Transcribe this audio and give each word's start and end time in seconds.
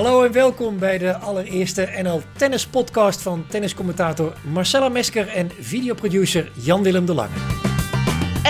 Hallo 0.00 0.24
en 0.24 0.32
welkom 0.32 0.78
bij 0.78 0.98
de 0.98 1.16
allereerste 1.16 1.88
NL 2.02 2.22
Tennis 2.36 2.66
Podcast 2.66 3.22
van 3.22 3.46
tenniscommentator 3.48 4.36
Marcella 4.52 4.88
Mesker 4.88 5.28
en 5.28 5.50
videoproducer 5.58 6.50
Jan-Willem 6.54 7.06
de 7.06 7.14
Lange. 7.14 7.34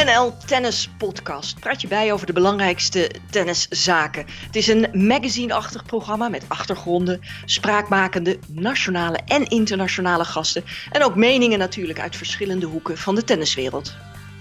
NL 0.04 0.36
Tennis 0.46 0.90
Podcast 0.98 1.60
praat 1.60 1.80
je 1.80 1.88
bij 1.88 2.12
over 2.12 2.26
de 2.26 2.32
belangrijkste 2.32 3.10
tenniszaken. 3.30 4.24
Het 4.46 4.56
is 4.56 4.68
een 4.68 4.88
magazine-achtig 4.92 5.84
programma 5.84 6.28
met 6.28 6.44
achtergronden, 6.48 7.20
spraakmakende 7.44 8.38
nationale 8.46 9.18
en 9.26 9.46
internationale 9.46 10.24
gasten 10.24 10.64
en 10.90 11.04
ook 11.04 11.16
meningen 11.16 11.58
natuurlijk 11.58 12.00
uit 12.00 12.16
verschillende 12.16 12.66
hoeken 12.66 12.98
van 12.98 13.14
de 13.14 13.24
tenniswereld. 13.24 13.94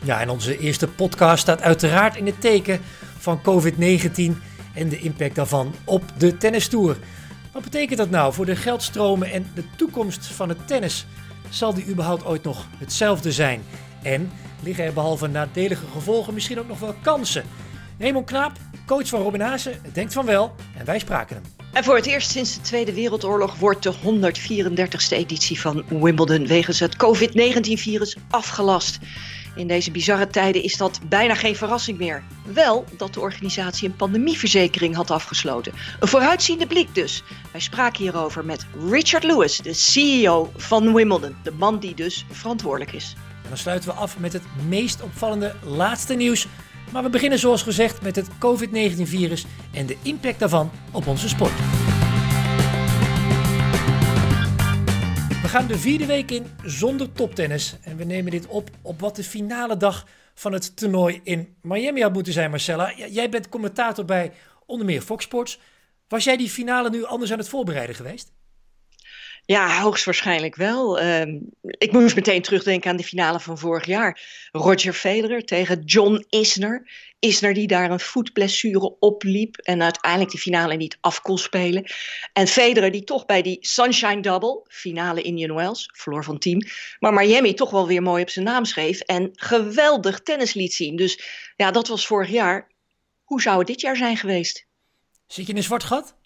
Ja, 0.04 0.22
en 0.22 0.30
onze 0.30 0.58
eerste 0.58 0.88
podcast 0.88 1.42
staat 1.42 1.62
uiteraard 1.62 2.16
in 2.16 2.26
het 2.26 2.42
teken 2.42 2.82
van 3.18 3.42
COVID-19 3.42 4.49
en 4.74 4.90
de 4.90 5.00
impact 5.00 5.36
daarvan 5.36 5.74
op 5.84 6.04
de 6.18 6.38
tennistour. 6.38 6.98
Wat 7.52 7.64
betekent 7.64 7.98
dat 7.98 8.10
nou 8.10 8.34
voor 8.34 8.46
de 8.46 8.56
geldstromen 8.56 9.32
en 9.32 9.52
de 9.56 9.64
toekomst 9.76 10.26
van 10.26 10.50
het 10.50 10.68
tennis? 10.68 11.06
Zal 11.50 11.74
die 11.74 11.88
überhaupt 11.88 12.26
ooit 12.26 12.44
nog 12.44 12.68
hetzelfde 12.78 13.32
zijn? 13.32 13.62
En 14.04 14.32
liggen 14.64 14.86
er 14.86 14.94
behalve 14.94 15.28
nadelige 15.28 15.86
gevolgen 15.94 16.34
misschien 16.34 16.60
ook 16.60 16.68
nog 16.68 16.80
wel 16.80 16.96
kansen? 17.02 17.44
Raymond 18.00 18.26
Knaap, 18.26 18.52
coach 18.86 19.08
van 19.08 19.22
Robin 19.22 19.42
Haase, 19.42 19.74
denkt 19.94 20.14
van 20.14 20.26
wel 20.26 20.56
en 20.78 20.86
wij 20.86 21.00
spraken 21.00 21.36
hem. 21.36 21.46
En 21.74 21.84
voor 21.84 21.96
het 21.96 22.06
eerst 22.06 22.32
sinds 22.32 22.56
de 22.56 22.62
Tweede 22.62 22.94
Wereldoorlog 22.94 23.56
wordt 23.56 23.84
de 23.84 23.94
134ste 23.94 25.18
editie 25.18 25.60
van 25.60 25.84
Wimbledon 25.88 26.48
wegens 26.48 26.80
het 26.80 26.96
COVID-19-virus 26.96 28.18
afgelast. 28.30 29.00
In 29.56 29.68
deze 29.68 29.92
bizarre 29.92 30.28
tijden 30.28 30.64
is 30.64 30.78
dat 30.78 31.00
bijna 31.10 31.36
geen 31.36 31.56
verrassing 31.56 31.98
meer. 31.98 32.24
Wel 32.54 32.86
dat 32.98 33.14
de 33.14 33.20
organisatie 33.20 33.88
een 33.88 33.96
pandemieverzekering 33.96 34.96
had 34.96 35.12
afgesloten. 35.12 35.74
Een 36.00 36.08
vooruitziende 36.08 36.68
blik 36.68 36.96
dus. 36.96 37.24
Wij 37.52 37.62
spraken 37.62 38.04
hierover 38.04 38.46
met 38.46 38.66
Richard 38.90 39.24
Lewis, 39.24 39.58
de 39.58 39.74
CEO 39.74 40.52
van 40.56 40.94
Wimbledon. 40.94 41.36
De 41.44 41.52
man 41.52 41.80
die 41.80 41.96
dus 41.96 42.26
verantwoordelijk 42.32 42.94
is. 42.94 43.16
En 43.44 43.50
dan 43.50 43.58
sluiten 43.58 43.90
we 43.90 43.96
af 43.96 44.20
met 44.20 44.34
het 44.34 44.44
meest 44.68 45.02
opvallende 45.02 45.56
laatste 45.64 46.14
nieuws. 46.14 46.48
Maar 46.92 47.04
we 47.04 47.10
beginnen 47.10 47.40
zoals 47.40 47.64
gezegd 47.64 48.02
met 48.02 48.16
het 48.16 48.28
COVID-19-virus 48.40 49.46
en 49.72 49.86
de 49.86 49.98
impact 50.02 50.40
daarvan 50.40 50.72
op 50.92 51.08
onze 51.08 51.30
sport. 51.30 51.79
We 55.50 55.56
gaan 55.56 55.68
de 55.68 55.80
vierde 55.80 56.06
week 56.06 56.32
in 56.32 56.46
zonder 56.66 57.12
toptennis. 57.12 57.76
En 57.82 57.98
we 57.98 58.04
nemen 58.04 58.32
dit 58.32 58.48
op 58.48 58.70
op 58.82 59.00
wat 59.00 59.16
de 59.16 59.24
finale 59.24 59.78
dag 59.78 60.08
van 60.34 60.54
het 60.54 60.76
toernooi 60.76 61.20
in 61.24 61.56
Miami 61.62 62.02
had 62.02 62.14
moeten 62.14 62.34
zijn, 62.34 62.50
Marcella. 62.50 62.94
Jij 62.96 63.30
bent 63.30 63.50
commentator 63.50 64.06
bij 64.06 64.32
onder 64.66 64.86
meer 64.86 65.02
Fox 65.02 65.24
Sports. 65.24 65.60
Was 66.08 66.24
jij 66.24 66.38
die 66.38 66.50
finale 66.50 66.90
nu 66.90 67.04
anders 67.04 67.32
aan 67.32 67.38
het 67.38 67.50
voorbereiden 67.50 67.96
geweest? 67.96 68.32
Ja, 69.46 69.82
hoogstwaarschijnlijk 69.82 70.56
wel. 70.56 71.02
Uh, 71.02 71.22
ik 71.62 71.92
moest 71.92 72.16
meteen 72.16 72.42
terugdenken 72.42 72.90
aan 72.90 72.98
de 72.98 73.04
finale 73.04 73.40
van 73.40 73.58
vorig 73.58 73.86
jaar. 73.86 74.22
Roger 74.52 74.94
Federer 74.94 75.46
tegen 75.46 75.82
John 75.84 76.26
Isner. 76.30 76.90
Isner 77.20 77.54
die 77.54 77.68
daar 77.68 77.92
een 77.92 78.00
voetblessure 78.00 78.96
opliep 79.00 79.58
en 79.58 79.82
uiteindelijk 79.82 80.32
die 80.32 80.40
finale 80.40 80.76
niet 80.76 80.98
af 81.02 81.22
kon 81.22 81.38
spelen. 81.38 81.92
En 82.34 82.48
Federer 82.48 82.92
die 82.92 83.04
toch 83.04 83.26
bij 83.26 83.42
die 83.42 83.58
Sunshine 83.62 84.22
Double, 84.22 84.62
finale 84.68 85.22
Indian 85.22 85.56
Wells, 85.56 85.90
verloor 85.94 86.24
van 86.24 86.40
team. 86.40 86.62
Maar 87.00 87.14
Miami 87.14 87.54
toch 87.54 87.70
wel 87.70 87.88
weer 87.88 88.02
mooi 88.02 88.22
op 88.22 88.30
zijn 88.30 88.46
naam 88.46 88.66
schreef 88.66 89.00
en 89.00 89.30
geweldig 89.34 90.20
tennis 90.20 90.54
liet 90.54 90.74
zien. 90.74 90.96
Dus 90.96 91.24
ja, 91.56 91.72
dat 91.72 91.88
was 91.88 92.08
vorig 92.08 92.30
jaar. 92.30 92.68
Hoe 93.24 93.42
zou 93.42 93.58
het 93.58 93.68
dit 93.68 93.82
jaar 93.82 93.98
zijn 93.98 94.18
geweest? 94.18 94.66
Zit 95.28 95.46
je 95.46 95.52
in 95.52 95.58
een 95.58 95.64
zwart 95.64 95.84
gat? 95.84 96.18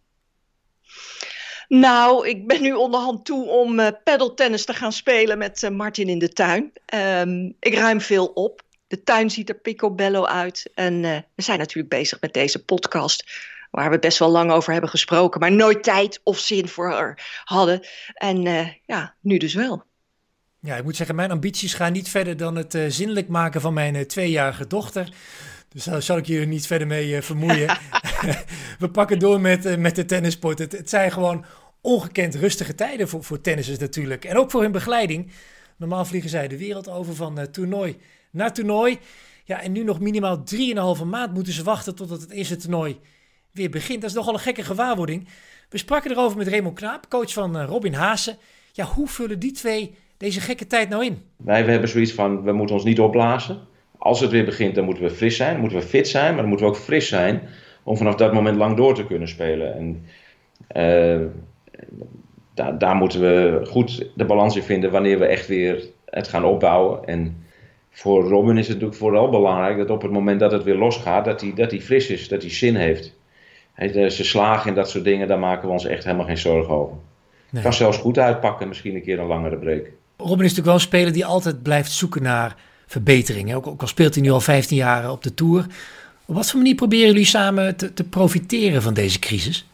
Nou, 1.67 2.28
ik 2.28 2.47
ben 2.47 2.61
nu 2.61 2.73
onderhand 2.73 3.25
toe 3.25 3.50
om 3.50 3.79
uh, 3.79 3.88
paddeltennis 4.03 4.66
te 4.66 4.73
gaan 4.73 4.91
spelen 4.91 5.38
met 5.38 5.63
uh, 5.63 5.69
Martin 5.69 6.09
in 6.09 6.19
de 6.19 6.29
tuin. 6.29 6.72
Um, 6.94 7.56
ik 7.59 7.73
ruim 7.73 8.01
veel 8.01 8.25
op. 8.25 8.63
De 8.93 9.03
tuin 9.03 9.29
ziet 9.29 9.49
er 9.49 9.55
picobello 9.55 10.25
uit. 10.25 10.71
En 10.73 11.03
uh, 11.03 11.17
we 11.35 11.41
zijn 11.41 11.59
natuurlijk 11.59 11.89
bezig 11.89 12.21
met 12.21 12.33
deze 12.33 12.63
podcast. 12.63 13.25
Waar 13.71 13.89
we 13.89 13.99
best 13.99 14.19
wel 14.19 14.29
lang 14.29 14.51
over 14.51 14.71
hebben 14.71 14.89
gesproken. 14.89 15.39
Maar 15.39 15.51
nooit 15.51 15.83
tijd 15.83 16.19
of 16.23 16.39
zin 16.39 16.67
voor 16.67 17.17
hadden. 17.43 17.87
En 18.13 18.41
ja, 18.85 19.15
nu 19.19 19.37
dus 19.37 19.53
wel. 19.53 19.83
Ja, 20.59 20.75
ik 20.75 20.83
moet 20.83 20.95
zeggen, 20.95 21.15
mijn 21.15 21.31
ambities 21.31 21.73
gaan 21.73 21.91
niet 21.91 22.09
verder 22.09 22.37
dan 22.37 22.55
het 22.55 22.77
zinnelijk 22.87 23.27
maken 23.27 23.61
van 23.61 23.73
mijn 23.73 24.07
tweejarige 24.07 24.67
dochter. 24.67 25.09
Dus 25.69 25.83
daar 25.83 26.01
zal 26.01 26.17
ik 26.17 26.25
je 26.25 26.39
er 26.39 26.47
niet 26.47 26.67
verder 26.67 26.87
mee 26.87 27.21
vermoeien. 27.21 27.77
we 28.79 28.89
pakken 28.91 29.19
door 29.19 29.41
met, 29.41 29.79
met 29.79 29.95
de 29.95 30.05
tennisport. 30.05 30.59
Het, 30.59 30.71
het 30.71 30.89
zijn 30.89 31.11
gewoon 31.11 31.45
ongekend 31.81 32.35
rustige 32.35 32.75
tijden 32.75 33.07
voor, 33.07 33.23
voor 33.23 33.41
tennissers 33.41 33.79
natuurlijk. 33.79 34.25
En 34.25 34.37
ook 34.37 34.51
voor 34.51 34.61
hun 34.61 34.71
begeleiding. 34.71 35.31
Normaal 35.77 36.05
vliegen 36.05 36.29
zij 36.29 36.47
de 36.47 36.57
wereld 36.57 36.89
over 36.89 37.15
van 37.15 37.39
uh, 37.39 37.45
toernooi 37.45 37.97
naar 38.33 38.53
toernooi. 38.53 38.99
Ja, 39.44 39.61
en 39.61 39.71
nu 39.71 39.83
nog 39.83 39.99
minimaal 39.99 40.44
3,5 40.97 41.05
maand 41.05 41.33
moeten 41.33 41.53
ze 41.53 41.63
wachten 41.63 41.95
totdat 41.95 42.21
het 42.21 42.31
eerste 42.31 42.55
toernooi 42.55 42.99
weer 43.51 43.69
begint. 43.69 44.01
Dat 44.01 44.09
is 44.09 44.16
nogal 44.16 44.33
een 44.33 44.39
gekke 44.39 44.63
gewaarwording. 44.63 45.27
We 45.69 45.77
spraken 45.77 46.11
erover 46.11 46.38
met 46.38 46.47
Raymond 46.47 46.75
Knaap, 46.75 47.09
coach 47.09 47.33
van 47.33 47.57
uh, 47.57 47.66
Robin 47.67 47.93
Haase. 47.93 48.38
Ja, 48.72 48.85
hoe 48.85 49.07
vullen 49.07 49.39
die 49.39 49.51
twee 49.51 49.95
deze 50.17 50.41
gekke 50.41 50.67
tijd 50.67 50.89
nou 50.89 51.05
in? 51.05 51.22
Wij 51.38 51.63
hebben 51.63 51.89
zoiets 51.89 52.11
van, 52.11 52.43
we 52.43 52.51
moeten 52.51 52.75
ons 52.75 52.85
niet 52.85 52.99
opblazen. 52.99 53.59
Als 53.97 54.19
het 54.19 54.31
weer 54.31 54.45
begint, 54.45 54.75
dan 54.75 54.85
moeten 54.85 55.03
we 55.03 55.09
fris 55.09 55.35
zijn, 55.35 55.51
dan 55.51 55.59
moeten 55.59 55.79
we 55.79 55.85
fit 55.85 56.07
zijn, 56.07 56.33
maar 56.33 56.41
dan 56.41 56.47
moeten 56.47 56.66
we 56.66 56.72
ook 56.72 56.79
fris 56.79 57.07
zijn 57.07 57.41
om 57.83 57.97
vanaf 57.97 58.16
dat 58.16 58.33
moment 58.33 58.57
lang 58.57 58.77
door 58.77 58.95
te 58.95 59.05
kunnen 59.05 59.27
spelen. 59.27 59.75
En 59.75 60.05
uh, 60.75 61.27
daar, 62.53 62.77
daar 62.77 62.95
moeten 62.95 63.19
we 63.19 63.61
goed 63.66 64.09
de 64.16 64.25
balans 64.25 64.55
in 64.55 64.63
vinden 64.63 64.91
wanneer 64.91 65.19
we 65.19 65.25
echt 65.25 65.47
weer 65.47 65.83
het 66.05 66.27
gaan 66.27 66.43
opbouwen. 66.43 67.05
En 67.05 67.45
voor 67.93 68.23
Robin 68.23 68.57
is 68.57 68.67
het 68.67 68.75
natuurlijk 68.75 68.99
vooral 68.99 69.29
belangrijk 69.29 69.77
dat 69.77 69.89
op 69.89 70.01
het 70.01 70.11
moment 70.11 70.39
dat 70.39 70.51
het 70.51 70.63
weer 70.63 70.75
losgaat, 70.75 71.25
dat 71.25 71.41
hij, 71.41 71.53
dat 71.55 71.71
hij 71.71 71.81
fris 71.81 72.09
is, 72.09 72.27
dat 72.27 72.41
hij 72.41 72.51
zin 72.51 72.75
heeft. 72.75 73.13
He, 73.73 74.09
ze 74.09 74.23
slagen 74.23 74.69
en 74.69 74.75
dat 74.75 74.89
soort 74.89 75.03
dingen, 75.03 75.27
daar 75.27 75.39
maken 75.39 75.67
we 75.67 75.73
ons 75.73 75.85
echt 75.85 76.03
helemaal 76.03 76.25
geen 76.25 76.37
zorgen 76.37 76.73
over. 76.73 76.95
Nee. 77.49 77.63
Kan 77.63 77.73
zelfs 77.73 77.97
goed 77.97 78.17
uitpakken, 78.17 78.67
misschien 78.67 78.95
een 78.95 79.03
keer 79.03 79.19
een 79.19 79.27
langere 79.27 79.57
break. 79.57 79.85
Robin 80.17 80.45
is 80.45 80.55
natuurlijk 80.55 80.65
wel 80.65 80.73
een 80.73 80.79
speler 80.79 81.13
die 81.13 81.25
altijd 81.25 81.63
blijft 81.63 81.91
zoeken 81.91 82.23
naar 82.23 82.55
verbetering. 82.85 83.55
Ook, 83.55 83.67
ook 83.67 83.81
al 83.81 83.87
speelt 83.87 84.13
hij 84.13 84.23
nu 84.23 84.31
al 84.31 84.41
15 84.41 84.77
jaar 84.77 85.11
op 85.11 85.23
de 85.23 85.33
Tour. 85.33 85.65
Op 86.25 86.35
wat 86.35 86.49
voor 86.49 86.59
manier 86.59 86.75
proberen 86.75 87.07
jullie 87.07 87.25
samen 87.25 87.75
te, 87.75 87.93
te 87.93 88.03
profiteren 88.03 88.81
van 88.81 88.93
deze 88.93 89.19
crisis? 89.19 89.67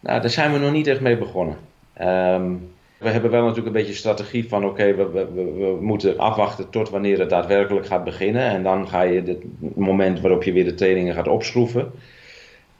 Nou, 0.00 0.20
daar 0.20 0.30
zijn 0.30 0.52
we 0.52 0.58
nog 0.58 0.72
niet 0.72 0.86
echt 0.86 1.00
mee 1.00 1.18
begonnen. 1.18 1.56
Um, 2.00 2.72
we 3.04 3.10
hebben 3.10 3.30
wel 3.30 3.40
natuurlijk 3.40 3.66
een 3.66 3.80
beetje 3.82 3.94
strategie 3.94 4.48
van 4.48 4.64
oké, 4.64 4.94
we, 4.94 5.10
we, 5.10 5.78
moeten 5.80 6.18
afwachten 6.18 6.70
tot 6.70 6.90
wanneer 6.90 7.18
het 7.18 7.30
daadwerkelijk 7.30 7.86
gaat 7.86 8.04
beginnen. 8.04 8.42
En 8.42 8.62
dan 8.62 8.88
ga 8.88 9.02
je 9.02 9.22
het 9.22 9.42
moment 9.76 10.20
waarop 10.20 10.42
je 10.42 10.52
weer 10.52 10.64
de 10.64 10.74
trainingen 10.74 11.14
gaat 11.14 11.28
opschroeven. 11.28 11.92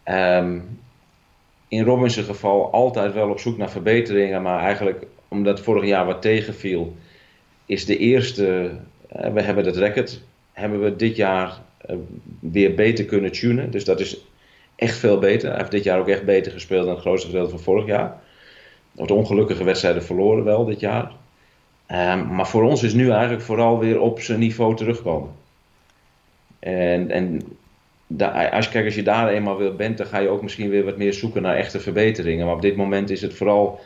Um, 0.05 0.79
in 1.69 1.85
Robin's 1.85 2.17
geval 2.17 2.73
altijd 2.73 3.13
wel 3.13 3.31
op 3.31 3.39
zoek 3.39 3.57
naar 3.57 3.71
verbeteringen, 3.71 4.43
maar 4.43 4.61
eigenlijk 4.61 5.07
omdat 5.29 5.61
vorig 5.61 5.85
jaar 5.85 6.07
wat 6.07 6.23
tegenviel, 6.23 6.95
is 7.67 7.85
de 7.85 7.97
eerste, 7.97 8.71
uh, 9.17 9.33
we 9.33 9.43
hebben 9.43 9.65
het 9.65 9.77
record, 9.77 10.23
hebben 10.53 10.83
we 10.83 10.97
dit 10.97 11.17
jaar 11.17 11.61
uh, 11.91 11.97
weer 12.41 12.75
beter 12.75 13.05
kunnen 13.05 13.33
tunen. 13.33 13.71
Dus 13.71 13.85
dat 13.85 14.01
is 14.01 14.21
echt 14.77 14.97
veel 14.97 15.19
beter. 15.19 15.49
Hij 15.49 15.59
heeft 15.59 15.71
dit 15.71 15.85
jaar 15.85 15.99
ook 15.99 16.09
echt 16.09 16.25
beter 16.25 16.53
gespeeld 16.53 16.85
dan 16.85 16.95
het 16.95 17.03
grootste 17.03 17.27
gedeelte 17.27 17.51
van 17.51 17.61
vorig 17.61 17.87
jaar. 17.87 18.23
Wat 18.95 19.11
ongelukkige 19.11 19.65
wedstrijden 19.65 20.05
verloren 20.05 20.45
wel 20.45 20.65
dit 20.65 20.81
jaar. 20.81 21.13
Um, 21.91 22.35
maar 22.35 22.49
voor 22.49 22.63
ons 22.63 22.83
is 22.83 22.95
nu 22.95 23.11
eigenlijk 23.11 23.43
vooral 23.43 23.79
weer 23.79 24.01
op 24.01 24.21
zijn 24.21 24.39
niveau 24.39 24.77
terugkomen. 24.77 25.31
En, 26.59 27.11
en 27.11 27.43
da, 28.07 28.49
als, 28.49 28.69
kijk, 28.69 28.85
als 28.85 28.95
je 28.95 29.03
daar 29.03 29.29
eenmaal 29.29 29.57
weer 29.57 29.77
bent, 29.77 29.99
dan 29.99 30.07
ga 30.07 30.19
je 30.19 30.29
ook 30.29 30.43
misschien 30.43 30.71
weer 30.71 30.85
wat 30.85 30.97
meer 30.97 31.13
zoeken 31.13 31.43
naar 31.43 31.57
echte 31.57 31.81
verbeteringen. 31.81 32.47
Maar 32.47 32.55
op 32.55 32.63
dit 32.63 32.77
moment 32.77 33.11
is 33.11 33.23
het 33.23 33.35
vooral 33.35 33.81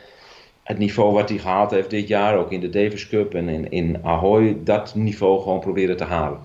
het 0.63 0.77
niveau 0.77 1.13
wat 1.13 1.29
hij 1.29 1.37
gehaald 1.37 1.71
heeft 1.71 1.89
dit 1.89 2.07
jaar, 2.07 2.37
ook 2.37 2.51
in 2.51 2.59
de 2.59 2.69
Davis 2.69 3.07
Cup 3.07 3.33
en 3.33 3.49
in, 3.49 3.71
in 3.71 3.97
Ahoy, 4.03 4.57
dat 4.63 4.95
niveau 4.95 5.41
gewoon 5.41 5.59
proberen 5.59 5.97
te 5.97 6.03
halen. 6.03 6.39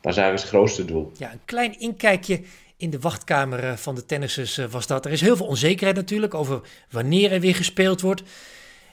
Dat 0.00 0.12
is 0.12 0.18
eigenlijk 0.18 0.40
het 0.48 0.56
grootste 0.56 0.84
doel. 0.84 1.12
Ja, 1.16 1.32
een 1.32 1.40
klein 1.44 1.80
inkijkje 1.80 2.40
in 2.84 2.90
de 2.90 2.98
wachtkamer 2.98 3.64
eh, 3.64 3.76
van 3.76 3.94
de 3.94 4.06
tennissers 4.06 4.58
eh, 4.58 4.66
was 4.66 4.86
dat. 4.86 5.04
Er 5.04 5.12
is 5.12 5.20
heel 5.20 5.36
veel 5.36 5.46
onzekerheid 5.46 5.96
natuurlijk 5.96 6.34
over 6.34 6.60
wanneer 6.90 7.32
er 7.32 7.40
weer 7.40 7.54
gespeeld 7.54 8.00
wordt. 8.00 8.22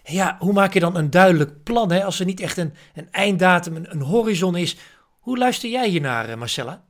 Ja, 0.03 0.35
hoe 0.39 0.53
maak 0.53 0.73
je 0.73 0.79
dan 0.79 0.95
een 0.95 1.09
duidelijk 1.09 1.63
plan 1.63 1.91
hè, 1.91 2.03
als 2.03 2.19
er 2.19 2.25
niet 2.25 2.39
echt 2.39 2.57
een, 2.57 2.73
een 2.93 3.11
einddatum, 3.11 3.75
een, 3.75 4.01
horizon 4.01 4.55
is? 4.55 4.77
Hoe 5.19 5.37
luister 5.37 5.69
jij 5.69 5.89
hiernaar, 5.89 6.29
eh, 6.29 6.35
Marcella? 6.35 6.83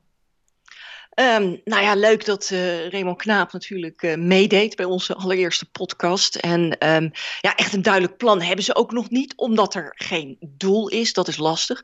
Um, 1.15 1.61
nou 1.63 1.83
ja, 1.83 1.95
leuk 1.95 2.25
dat 2.25 2.49
uh, 2.49 2.89
Raymond 2.89 3.17
Knaap 3.17 3.51
natuurlijk 3.51 4.01
uh, 4.01 4.15
meedeed 4.15 4.75
bij 4.75 4.85
onze 4.85 5.15
allereerste 5.15 5.65
podcast. 5.65 6.35
En 6.35 6.61
um, 6.61 7.11
ja, 7.41 7.55
echt 7.55 7.73
een 7.73 7.81
duidelijk 7.81 8.17
plan 8.17 8.41
hebben 8.41 8.65
ze 8.65 8.75
ook 8.75 8.91
nog 8.91 9.09
niet, 9.09 9.35
omdat 9.35 9.73
er 9.75 9.93
geen 9.95 10.37
doel 10.39 10.89
is. 10.89 11.13
Dat 11.13 11.27
is 11.27 11.37
lastig. 11.37 11.83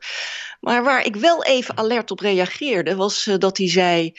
Maar 0.60 0.84
waar 0.84 1.04
ik 1.04 1.16
wel 1.16 1.44
even 1.44 1.76
alert 1.76 2.10
op 2.10 2.20
reageerde, 2.20 2.96
was 2.96 3.26
uh, 3.26 3.36
dat 3.38 3.58
hij 3.58 3.68
zei... 3.68 4.12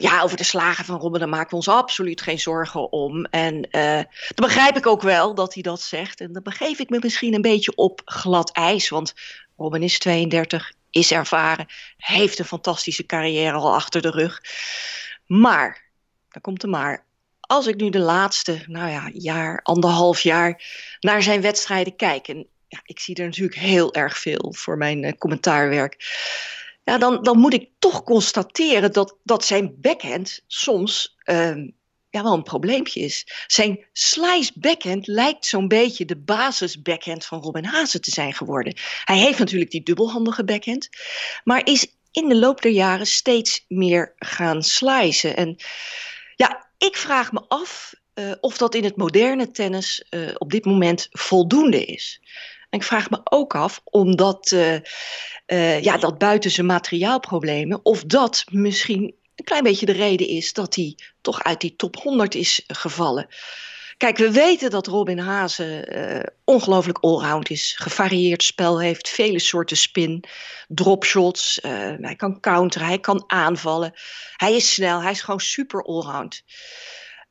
ja, 0.00 0.22
over 0.22 0.36
de 0.36 0.44
slagen 0.44 0.84
van 0.84 0.98
Robben, 0.98 1.20
daar 1.20 1.28
maken 1.28 1.50
we 1.50 1.56
ons 1.56 1.68
absoluut 1.68 2.20
geen 2.20 2.40
zorgen 2.40 2.92
om. 2.92 3.24
En 3.24 3.68
dan 3.70 4.46
begrijp 4.46 4.76
ik 4.76 4.86
ook 4.86 5.02
wel 5.02 5.34
dat 5.34 5.54
hij 5.54 5.62
dat 5.62 5.80
zegt. 5.80 6.20
En 6.20 6.32
dan 6.32 6.42
begeef 6.42 6.78
ik 6.78 6.90
me 6.90 6.98
misschien 7.02 7.34
een 7.34 7.42
beetje 7.42 7.72
op 7.74 8.02
glad 8.04 8.52
ijs, 8.52 8.88
want 8.88 9.14
Robben 9.56 9.82
is 9.82 9.98
32, 9.98 10.72
is 10.94 11.12
ervaren, 11.12 11.66
heeft 11.96 12.38
een 12.38 12.44
fantastische 12.44 13.06
carrière 13.06 13.56
al 13.56 13.74
achter 13.74 14.02
de 14.02 14.10
rug. 14.10 14.40
Maar, 15.26 15.90
daar 16.28 16.42
komt 16.42 16.60
de 16.60 16.66
maar, 16.66 17.06
als 17.40 17.66
ik 17.66 17.76
nu 17.76 17.90
de 17.90 17.98
laatste, 17.98 18.64
nou 18.66 18.90
ja, 18.90 19.10
jaar, 19.12 19.60
anderhalf 19.62 20.20
jaar 20.20 20.62
naar 21.00 21.22
zijn 21.22 21.40
wedstrijden 21.40 21.96
kijk, 21.96 22.28
en 22.28 22.46
ja, 22.68 22.80
ik 22.84 23.00
zie 23.00 23.14
er 23.14 23.24
natuurlijk 23.24 23.58
heel 23.58 23.94
erg 23.94 24.18
veel 24.18 24.54
voor 24.56 24.76
mijn 24.76 25.02
uh, 25.02 25.12
commentaarwerk, 25.18 25.96
ja, 26.84 26.98
dan, 26.98 27.22
dan 27.22 27.38
moet 27.38 27.54
ik 27.54 27.70
toch 27.78 28.02
constateren 28.02 28.92
dat, 28.92 29.16
dat 29.22 29.44
zijn 29.44 29.80
backhand 29.80 30.42
soms 30.46 31.16
uh, 31.24 31.68
ja, 32.14 32.22
wel 32.22 32.32
een 32.32 32.42
probleempje 32.42 33.00
is. 33.00 33.26
Zijn 33.46 33.86
slice 33.92 34.52
backhand 34.54 35.06
lijkt 35.06 35.46
zo'n 35.46 35.68
beetje 35.68 36.04
de 36.04 36.16
basis 36.16 36.82
backhand 36.82 37.24
van 37.24 37.40
Robin 37.40 37.64
Hazen 37.64 38.00
te 38.00 38.10
zijn 38.10 38.34
geworden. 38.34 38.76
Hij 39.04 39.18
heeft 39.18 39.38
natuurlijk 39.38 39.70
die 39.70 39.82
dubbelhandige 39.82 40.44
backhand, 40.44 40.88
maar 41.44 41.66
is 41.66 41.86
in 42.10 42.28
de 42.28 42.36
loop 42.36 42.62
der 42.62 42.72
jaren 42.72 43.06
steeds 43.06 43.64
meer 43.68 44.12
gaan 44.18 44.62
slicen. 44.62 45.36
En 45.36 45.56
ja, 46.36 46.66
ik 46.78 46.96
vraag 46.96 47.32
me 47.32 47.42
af 47.48 47.94
uh, 48.14 48.32
of 48.40 48.58
dat 48.58 48.74
in 48.74 48.84
het 48.84 48.96
moderne 48.96 49.50
tennis 49.50 50.06
uh, 50.10 50.28
op 50.38 50.50
dit 50.50 50.64
moment 50.64 51.08
voldoende 51.10 51.84
is. 51.84 52.20
En 52.70 52.78
ik 52.78 52.86
vraag 52.86 53.10
me 53.10 53.20
ook 53.24 53.54
af, 53.54 53.80
omdat 53.84 54.50
uh, 54.50 55.80
ja, 55.80 55.96
dat 55.96 56.18
buiten 56.18 56.50
zijn 56.50 56.66
materiaalproblemen, 56.66 57.84
of 57.84 58.04
dat 58.04 58.44
misschien 58.50 59.14
een 59.34 59.44
klein 59.44 59.62
beetje 59.62 59.86
de 59.86 59.92
reden 59.92 60.28
is 60.28 60.52
dat 60.52 60.74
hij 60.74 60.98
toch 61.20 61.42
uit 61.42 61.60
die 61.60 61.76
top 61.76 61.96
100 61.96 62.34
is 62.34 62.64
gevallen. 62.66 63.26
Kijk, 63.96 64.16
we 64.16 64.30
weten 64.30 64.70
dat 64.70 64.86
Robin 64.86 65.18
Hazen 65.18 65.98
uh, 65.98 66.22
ongelooflijk 66.44 66.98
allround 66.98 67.50
is. 67.50 67.74
Gevarieerd 67.78 68.42
spel 68.42 68.80
heeft, 68.80 69.08
vele 69.08 69.38
soorten 69.38 69.76
spin, 69.76 70.24
dropshots. 70.68 71.58
Uh, 71.62 71.72
hij 72.00 72.16
kan 72.16 72.40
counteren, 72.40 72.86
hij 72.86 72.98
kan 72.98 73.24
aanvallen. 73.26 73.92
Hij 74.36 74.54
is 74.56 74.74
snel, 74.74 75.02
hij 75.02 75.10
is 75.10 75.20
gewoon 75.20 75.40
super 75.40 75.82
allround. 75.82 76.42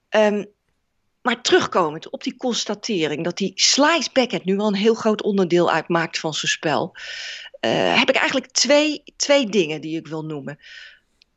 Um, 0.09 0.51
maar 1.21 1.41
terugkomend 1.41 2.09
op 2.09 2.23
die 2.23 2.37
constatering 2.37 3.23
dat 3.23 3.37
die 3.37 3.51
slice 3.55 4.09
backhand 4.13 4.45
nu 4.45 4.55
wel 4.55 4.67
een 4.67 4.75
heel 4.75 4.93
groot 4.93 5.21
onderdeel 5.21 5.71
uitmaakt 5.71 6.19
van 6.19 6.33
zijn 6.33 6.51
spel, 6.51 6.95
uh, 7.65 7.99
heb 7.99 8.09
ik 8.09 8.15
eigenlijk 8.15 8.51
twee, 8.51 9.03
twee 9.15 9.49
dingen 9.49 9.81
die 9.81 9.97
ik 9.97 10.07
wil 10.07 10.25
noemen. 10.25 10.59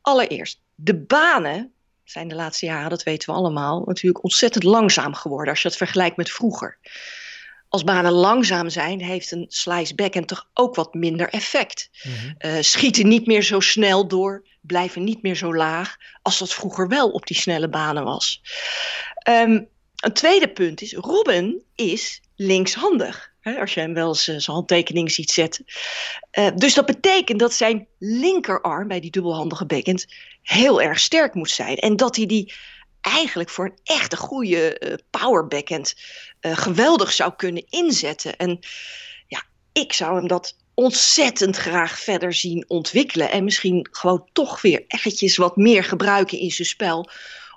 Allereerst, 0.07 0.61
de 0.75 0.95
banen 0.95 1.73
zijn 2.05 2.29
de 2.29 2.35
laatste 2.35 2.67
jaren, 2.67 2.91
dat 2.91 3.03
weten 3.03 3.29
we 3.29 3.37
allemaal, 3.37 3.83
natuurlijk 3.87 4.25
ontzettend 4.25 4.65
langzaam 4.65 5.15
geworden 5.15 5.51
als 5.51 5.63
je 5.63 5.69
het 5.69 5.77
vergelijkt 5.77 6.17
met 6.17 6.31
vroeger. 6.31 6.79
Als 7.69 7.85
banen 7.85 8.13
langzaam 8.13 8.69
zijn, 8.69 9.01
heeft 9.01 9.31
een 9.31 9.47
slice 9.49 9.95
backhand 9.95 10.29
toch 10.29 10.49
ook 10.55 10.75
wat 10.75 10.95
minder 10.95 11.29
effect. 11.29 11.91
Mm 12.03 12.35
schieten 12.63 13.09
niet 13.09 13.27
meer 13.27 13.43
zo 13.43 13.61
snel 13.61 14.09
door, 14.09 14.47
blijven 14.61 15.05
niet 15.05 15.23
meer 15.23 15.37
zo 15.37 15.55
laag 15.55 15.97
als 16.23 16.39
dat 16.39 16.55
vroeger 16.55 16.89
wel 16.89 17.11
op 17.11 17.27
die 17.27 17.37
snelle 17.37 17.69
banen 17.69 18.05
was. 18.05 18.43
Um, 19.29 19.69
een 19.97 20.13
tweede 20.13 20.49
punt 20.53 20.83
is, 20.83 20.93
Robin 20.93 21.63
is 21.75 22.21
linkshandig. 22.37 23.35
Hè, 23.47 23.61
als 23.61 23.75
je 23.75 23.81
hem 23.81 23.95
wel 23.95 24.09
eens 24.09 24.29
uh, 24.29 24.39
zijn 24.39 24.57
handtekening 24.57 25.11
ziet 25.11 25.31
zetten. 25.31 25.65
Uh, 26.39 26.49
dus 26.55 26.75
dat 26.75 26.87
betekent 26.87 27.39
dat 27.39 27.53
zijn 27.53 27.87
linkerarm 27.99 28.89
bij 28.89 29.01
die 29.01 29.11
dubbelhandige 29.11 29.67
backhand 29.67 30.07
heel 30.43 30.83
erg 30.83 30.99
sterk 30.99 31.35
moet 31.35 31.51
zijn. 31.51 31.77
En 31.77 31.97
dat 31.97 32.17
hij 32.17 32.27
die 32.27 32.53
eigenlijk 33.01 33.49
voor 33.49 33.65
een 33.65 33.79
echte 33.83 34.17
goede 34.17 34.81
uh, 34.81 34.95
power 35.11 35.47
backhand 35.47 35.95
geweldig 36.41 37.13
zou 37.13 37.33
kunnen 37.37 37.65
inzetten. 37.69 38.37
En 38.37 38.59
ja, 39.27 39.43
ik 39.73 39.93
zou 39.93 40.17
hem 40.17 40.27
dat 40.27 40.57
ontzettend 40.75 41.57
graag 41.57 41.99
verder 41.99 42.35
zien 42.35 42.65
ontwikkelen. 42.69 43.31
En 43.31 43.45
misschien 43.45 43.89
gewoon 43.91 44.29
toch 44.33 44.61
weer 44.61 44.85
eventjes 44.87 45.37
wat 45.37 45.57
meer 45.57 45.85
gebruiken 45.85 46.39
in 46.39 46.51
zijn 46.51 46.69
spel. 46.69 47.11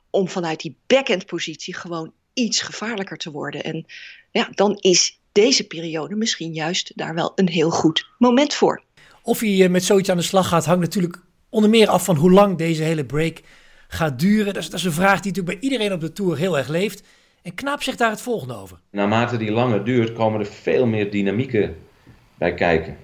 Om 0.09 0.30
vanuit 0.30 0.59
die 0.59 0.75
backhand 0.88 1.25
positie 1.25 1.75
gewoon 1.75 2.13
iets 2.33 2.62
gevaarlijker 2.62 3.18
te 3.18 3.31
worden. 3.31 3.63
En 3.63 3.86
ja, 4.31 4.50
dan 4.51 4.75
is 4.75 5.19
deze 5.31 5.67
periode 5.67 6.15
misschien 6.15 6.53
juist 6.53 6.91
daar 6.95 7.13
wel 7.13 7.31
een 7.35 7.49
heel 7.49 7.69
goed 7.69 8.07
moment 8.17 8.53
voor. 8.53 8.81
Of 9.21 9.39
hij 9.39 9.63
eh, 9.63 9.69
met 9.69 9.83
zoiets 9.83 10.09
aan 10.09 10.17
de 10.17 10.23
slag 10.23 10.47
gaat, 10.47 10.65
hangt 10.65 10.81
natuurlijk 10.81 11.21
onder 11.49 11.69
meer 11.69 11.87
af 11.87 12.03
van 12.03 12.15
hoe 12.15 12.31
lang 12.31 12.57
deze 12.57 12.83
hele 12.83 13.05
break 13.05 13.41
gaat 13.87 14.19
duren. 14.19 14.53
Dat 14.53 14.63
is, 14.63 14.69
dat 14.69 14.79
is 14.79 14.85
een 14.85 14.91
vraag 14.91 15.19
die 15.19 15.31
natuurlijk 15.31 15.59
bij 15.59 15.69
iedereen 15.69 15.93
op 15.93 16.01
de 16.01 16.13
Tour 16.13 16.37
heel 16.37 16.57
erg 16.57 16.67
leeft. 16.67 17.03
En 17.41 17.55
Knaap 17.55 17.83
zegt 17.83 17.97
daar 17.97 18.09
het 18.09 18.21
volgende 18.21 18.55
over. 18.55 18.77
Naarmate 18.91 19.37
die 19.37 19.51
langer 19.51 19.83
duurt, 19.83 20.13
komen 20.13 20.39
er 20.39 20.45
veel 20.45 20.85
meer 20.85 21.11
dynamieken 21.11 21.75
bij 22.37 22.53
kijken. 22.53 22.97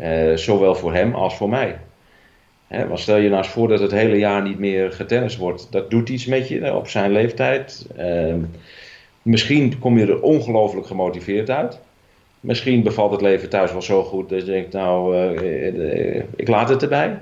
Uh, 0.00 0.36
zowel 0.36 0.74
voor 0.74 0.94
hem 0.94 1.14
als 1.14 1.36
voor 1.36 1.48
mij. 1.48 1.80
Hè, 2.66 2.86
want 2.86 3.00
stel 3.00 3.16
je 3.16 3.28
nou 3.28 3.42
eens 3.42 3.52
voor 3.52 3.68
dat 3.68 3.80
het 3.80 3.90
hele 3.90 4.18
jaar 4.18 4.42
niet 4.42 4.58
meer 4.58 4.92
getennist 4.92 5.36
wordt. 5.36 5.72
Dat 5.72 5.90
doet 5.90 6.08
iets 6.08 6.26
met 6.26 6.48
je 6.48 6.74
op 6.74 6.88
zijn 6.88 7.12
leeftijd. 7.12 7.86
Uh, 7.98 8.34
misschien 9.22 9.78
kom 9.78 9.98
je 9.98 10.06
er 10.06 10.22
ongelooflijk 10.22 10.86
gemotiveerd 10.86 11.50
uit. 11.50 11.78
Misschien 12.40 12.82
bevalt 12.82 13.10
het 13.10 13.20
leven 13.20 13.48
thuis 13.48 13.72
wel 13.72 13.82
zo 13.82 14.04
goed 14.04 14.28
dat 14.28 14.38
je 14.38 14.44
denkt, 14.44 14.72
nou, 14.72 15.16
uh, 15.16 16.22
ik 16.36 16.48
laat 16.48 16.68
het 16.68 16.82
erbij. 16.82 17.20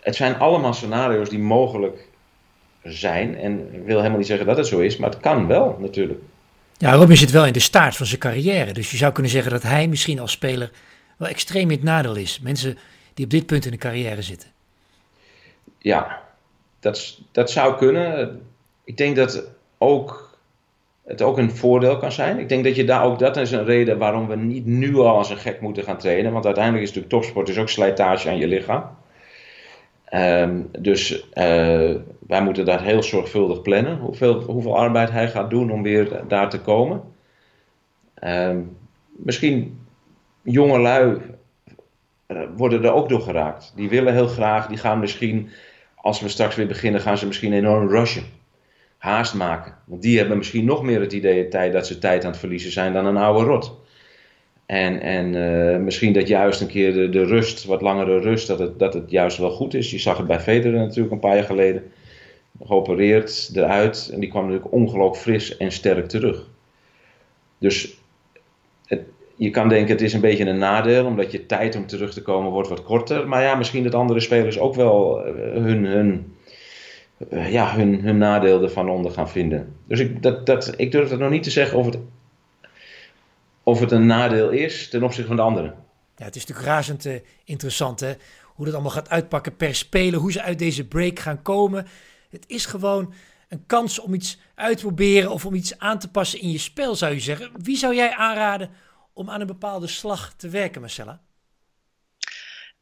Het 0.00 0.16
zijn 0.16 0.38
allemaal 0.38 0.74
scenario's 0.74 1.28
die 1.28 1.38
mogelijk 1.38 2.08
zijn. 2.82 3.36
En 3.36 3.68
ik 3.72 3.84
wil 3.84 3.96
helemaal 3.96 4.18
niet 4.18 4.26
zeggen 4.26 4.46
dat 4.46 4.56
het 4.56 4.66
zo 4.66 4.78
is, 4.78 4.96
maar 4.96 5.10
het 5.10 5.20
kan 5.20 5.46
wel 5.46 5.76
natuurlijk. 5.80 6.20
Ja, 6.76 6.92
Robin 6.94 7.16
zit 7.16 7.30
wel 7.30 7.46
in 7.46 7.52
de 7.52 7.60
staart 7.60 7.96
van 7.96 8.06
zijn 8.06 8.20
carrière. 8.20 8.72
Dus 8.72 8.90
je 8.90 8.96
zou 8.96 9.12
kunnen 9.12 9.32
zeggen 9.32 9.52
dat 9.52 9.62
hij 9.62 9.88
misschien 9.88 10.18
als 10.18 10.32
speler 10.32 10.70
wel 11.16 11.28
extreem 11.28 11.70
in 11.70 11.76
het 11.76 11.82
nadeel 11.82 12.16
is. 12.16 12.40
Mensen 12.40 12.78
die 13.14 13.24
op 13.24 13.30
dit 13.30 13.46
punt 13.46 13.64
in 13.64 13.70
de 13.70 13.76
carrière 13.76 14.22
zitten. 14.22 14.48
Ja, 15.78 16.22
dat, 16.80 17.18
dat 17.32 17.50
zou 17.50 17.76
kunnen. 17.76 18.40
Ik 18.84 18.96
denk 18.96 19.16
dat 19.16 19.44
ook, 19.78 20.31
het 21.04 21.22
ook 21.22 21.38
een 21.38 21.50
voordeel 21.50 21.96
kan 21.96 22.12
zijn. 22.12 22.38
Ik 22.38 22.48
denk 22.48 22.64
dat 22.64 22.76
je 22.76 22.84
daar 22.84 23.04
ook, 23.04 23.18
dat 23.18 23.36
is 23.36 23.50
een 23.50 23.64
reden 23.64 23.98
waarom 23.98 24.28
we 24.28 24.36
niet 24.36 24.66
nu 24.66 24.96
al 24.96 25.16
als 25.16 25.30
een 25.30 25.36
gek 25.36 25.60
moeten 25.60 25.84
gaan 25.84 25.98
trainen. 25.98 26.32
Want 26.32 26.44
uiteindelijk 26.44 26.84
is 26.84 26.88
natuurlijk 26.94 27.14
topsport 27.14 27.48
is 27.48 27.58
ook 27.58 27.68
slijtage 27.68 28.28
aan 28.28 28.38
je 28.38 28.46
lichaam. 28.46 28.84
Um, 30.14 30.68
dus 30.78 31.10
uh, 31.34 31.94
wij 32.26 32.42
moeten 32.42 32.64
daar 32.64 32.82
heel 32.82 33.02
zorgvuldig 33.02 33.62
plannen. 33.62 33.98
Hoeveel, 33.98 34.40
hoeveel 34.40 34.76
arbeid 34.76 35.10
hij 35.10 35.28
gaat 35.28 35.50
doen 35.50 35.70
om 35.70 35.82
weer 35.82 36.22
daar 36.28 36.50
te 36.50 36.60
komen. 36.60 37.02
Um, 38.24 38.76
misschien 39.16 39.80
jonge 40.42 40.78
lui 40.78 41.20
eh, 42.26 42.42
worden 42.56 42.84
er 42.84 42.92
ook 42.92 43.08
door 43.08 43.20
geraakt. 43.20 43.72
Die 43.76 43.88
willen 43.88 44.12
heel 44.12 44.26
graag, 44.26 44.66
die 44.66 44.78
gaan 44.78 44.98
misschien, 44.98 45.50
als 45.94 46.20
we 46.20 46.28
straks 46.28 46.56
weer 46.56 46.66
beginnen, 46.66 47.00
gaan 47.00 47.18
ze 47.18 47.26
misschien 47.26 47.52
enorm 47.52 47.88
rushen. 47.88 48.24
Haast 49.02 49.34
maken. 49.34 49.74
Want 49.84 50.02
die 50.02 50.18
hebben 50.18 50.36
misschien 50.36 50.64
nog 50.64 50.82
meer 50.82 51.00
het 51.00 51.12
idee 51.12 51.48
dat 51.48 51.86
ze 51.86 51.98
tijd 51.98 52.24
aan 52.24 52.30
het 52.30 52.40
verliezen 52.40 52.72
zijn 52.72 52.92
dan 52.92 53.06
een 53.06 53.16
oude 53.16 53.44
rot. 53.44 53.80
En, 54.66 55.00
en 55.00 55.34
uh, 55.34 55.76
misschien 55.76 56.12
dat 56.12 56.28
juist 56.28 56.60
een 56.60 56.66
keer 56.66 56.92
de, 56.92 57.08
de 57.08 57.24
rust, 57.24 57.64
wat 57.64 57.80
langere 57.80 58.18
rust, 58.18 58.46
dat 58.46 58.58
het, 58.58 58.78
dat 58.78 58.94
het 58.94 59.10
juist 59.10 59.38
wel 59.38 59.50
goed 59.50 59.74
is. 59.74 59.90
Je 59.90 59.98
zag 59.98 60.16
het 60.16 60.26
bij 60.26 60.40
Federer 60.40 60.78
natuurlijk 60.78 61.12
een 61.12 61.20
paar 61.20 61.34
jaar 61.34 61.44
geleden. 61.44 61.92
Geopereerd 62.64 63.50
eruit 63.54 64.10
en 64.12 64.20
die 64.20 64.28
kwam 64.28 64.44
natuurlijk 64.44 64.72
ongelooflijk 64.72 65.22
fris 65.22 65.56
en 65.56 65.72
sterk 65.72 66.08
terug. 66.08 66.48
Dus 67.58 67.96
het, 68.86 69.00
je 69.36 69.50
kan 69.50 69.68
denken 69.68 69.92
het 69.92 70.02
is 70.02 70.12
een 70.12 70.20
beetje 70.20 70.46
een 70.46 70.58
nadeel, 70.58 71.06
omdat 71.06 71.32
je 71.32 71.46
tijd 71.46 71.76
om 71.76 71.86
terug 71.86 72.12
te 72.12 72.22
komen 72.22 72.50
wordt 72.50 72.68
wat 72.68 72.82
korter. 72.82 73.28
Maar 73.28 73.42
ja, 73.42 73.54
misschien 73.54 73.82
dat 73.82 73.94
andere 73.94 74.20
spelers 74.20 74.58
ook 74.58 74.74
wel 74.74 75.24
eh, 75.24 75.32
hun, 75.62 75.84
hun, 75.84 76.34
eh, 77.30 77.52
ja, 77.52 77.74
hun, 77.74 78.00
hun 78.00 78.18
nadeel 78.18 78.62
ervan 78.62 78.90
onder 78.90 79.12
gaan 79.12 79.30
vinden. 79.30 79.76
Dus 79.86 80.00
ik, 80.00 80.22
dat, 80.22 80.46
dat, 80.46 80.74
ik 80.76 80.92
durf 80.92 81.10
het 81.10 81.18
nog 81.18 81.30
niet 81.30 81.42
te 81.42 81.50
zeggen 81.50 81.78
of 81.78 81.86
het, 81.86 81.98
of 83.62 83.80
het 83.80 83.90
een 83.90 84.06
nadeel 84.06 84.50
is 84.50 84.88
ten 84.88 85.02
opzichte 85.02 85.26
van 85.26 85.36
de 85.36 85.42
anderen. 85.42 85.74
Ja, 86.16 86.24
het 86.24 86.36
is 86.36 86.46
natuurlijk 86.46 86.74
razend 86.74 87.04
uh, 87.04 87.14
interessant 87.44 88.00
hè? 88.00 88.12
hoe 88.54 88.64
dat 88.64 88.74
allemaal 88.74 88.92
gaat 88.92 89.10
uitpakken 89.10 89.56
per 89.56 89.74
speler, 89.74 90.20
hoe 90.20 90.32
ze 90.32 90.42
uit 90.42 90.58
deze 90.58 90.88
break 90.88 91.18
gaan 91.18 91.42
komen. 91.42 91.86
Het 92.30 92.44
is 92.46 92.66
gewoon 92.66 93.14
een 93.48 93.66
kans 93.66 93.98
om 93.98 94.14
iets 94.14 94.38
uit 94.54 94.78
te 94.78 94.84
proberen 94.84 95.30
of 95.30 95.46
om 95.46 95.54
iets 95.54 95.78
aan 95.78 95.98
te 95.98 96.10
passen 96.10 96.40
in 96.40 96.50
je 96.50 96.58
spel, 96.58 96.94
zou 96.94 97.12
je 97.12 97.20
zeggen. 97.20 97.50
Wie 97.62 97.76
zou 97.76 97.94
jij 97.94 98.14
aanraden 98.14 98.70
om 99.12 99.30
aan 99.30 99.40
een 99.40 99.46
bepaalde 99.46 99.86
slag 99.86 100.34
te 100.36 100.48
werken, 100.48 100.80
Marcella? 100.80 101.20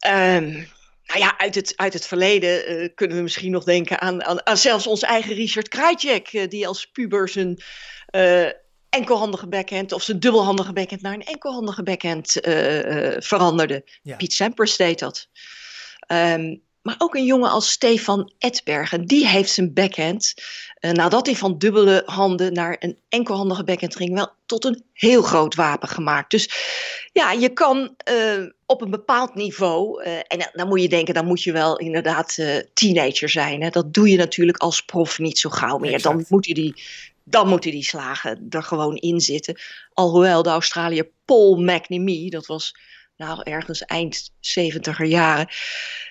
Um, 0.06 0.66
nou 1.10 1.22
ja, 1.22 1.38
uit 1.38 1.54
het, 1.54 1.72
uit 1.76 1.92
het 1.92 2.06
verleden 2.06 2.82
uh, 2.82 2.88
kunnen 2.94 3.16
we 3.16 3.22
misschien 3.22 3.50
nog 3.50 3.64
denken 3.64 4.00
aan, 4.00 4.24
aan, 4.24 4.46
aan 4.46 4.56
zelfs 4.56 4.86
onze 4.86 5.06
eigen 5.06 5.34
Richard 5.34 5.68
Krajcek, 5.68 6.32
uh, 6.32 6.48
die 6.48 6.66
als 6.66 6.86
puber 6.86 7.28
zijn 7.28 7.62
uh, 8.10 8.48
enkelhandige 8.88 9.48
backhand 9.48 9.92
of 9.92 10.02
zijn 10.02 10.20
dubbelhandige 10.20 10.72
backhand 10.72 11.02
naar 11.02 11.14
een 11.14 11.24
enkelhandige 11.24 11.82
backhand 11.82 12.32
veranderde. 13.24 13.84
Ja. 14.02 14.16
Piet 14.16 14.32
Sampras 14.32 14.76
deed 14.76 14.98
dat. 14.98 15.28
Um, 16.06 16.62
maar 16.82 16.94
ook 16.98 17.14
een 17.14 17.24
jongen 17.24 17.50
als 17.50 17.70
Stefan 17.70 18.32
Edbergen, 18.38 19.04
die 19.04 19.28
heeft 19.28 19.50
zijn 19.50 19.72
backhand, 19.72 20.34
nadat 20.80 21.26
hij 21.26 21.36
van 21.36 21.58
dubbele 21.58 22.02
handen 22.06 22.52
naar 22.52 22.76
een 22.78 22.98
enkelhandige 23.08 23.64
backhand 23.64 23.96
ging, 23.96 24.14
wel 24.14 24.32
tot 24.46 24.64
een 24.64 24.84
heel 24.92 25.22
groot 25.22 25.54
wapen 25.54 25.88
gemaakt. 25.88 26.30
Dus 26.30 26.48
ja, 27.12 27.32
je 27.32 27.48
kan 27.48 27.96
uh, 28.10 28.46
op 28.66 28.80
een 28.80 28.90
bepaald 28.90 29.34
niveau, 29.34 30.04
uh, 30.04 30.16
en 30.16 30.50
dan 30.52 30.68
moet 30.68 30.82
je 30.82 30.88
denken, 30.88 31.14
dan 31.14 31.26
moet 31.26 31.42
je 31.42 31.52
wel 31.52 31.78
inderdaad 31.78 32.38
teenager 32.74 33.28
zijn. 33.28 33.62
Hè? 33.62 33.70
Dat 33.70 33.94
doe 33.94 34.08
je 34.10 34.16
natuurlijk 34.16 34.58
als 34.58 34.84
prof 34.84 35.18
niet 35.18 35.38
zo 35.38 35.50
gauw 35.50 35.78
meer. 35.78 35.92
Exact. 35.92 36.14
Dan 36.14 36.24
moet 36.28 36.46
je 36.46 36.54
die 36.54 36.74
dan 37.24 37.48
moeten 37.48 37.70
die 37.70 37.84
slagen 37.84 38.46
er 38.48 38.62
gewoon 38.62 38.96
in 38.96 39.20
zitten. 39.20 39.60
Alhoewel 39.92 40.42
de 40.42 40.48
Australiër 40.48 41.10
Paul 41.24 41.56
McNamee, 41.56 42.30
dat 42.30 42.46
was 42.46 42.74
nou 43.16 43.42
ergens 43.42 43.84
eind 43.84 44.30
70er 44.30 45.04
jaren, 45.04 45.48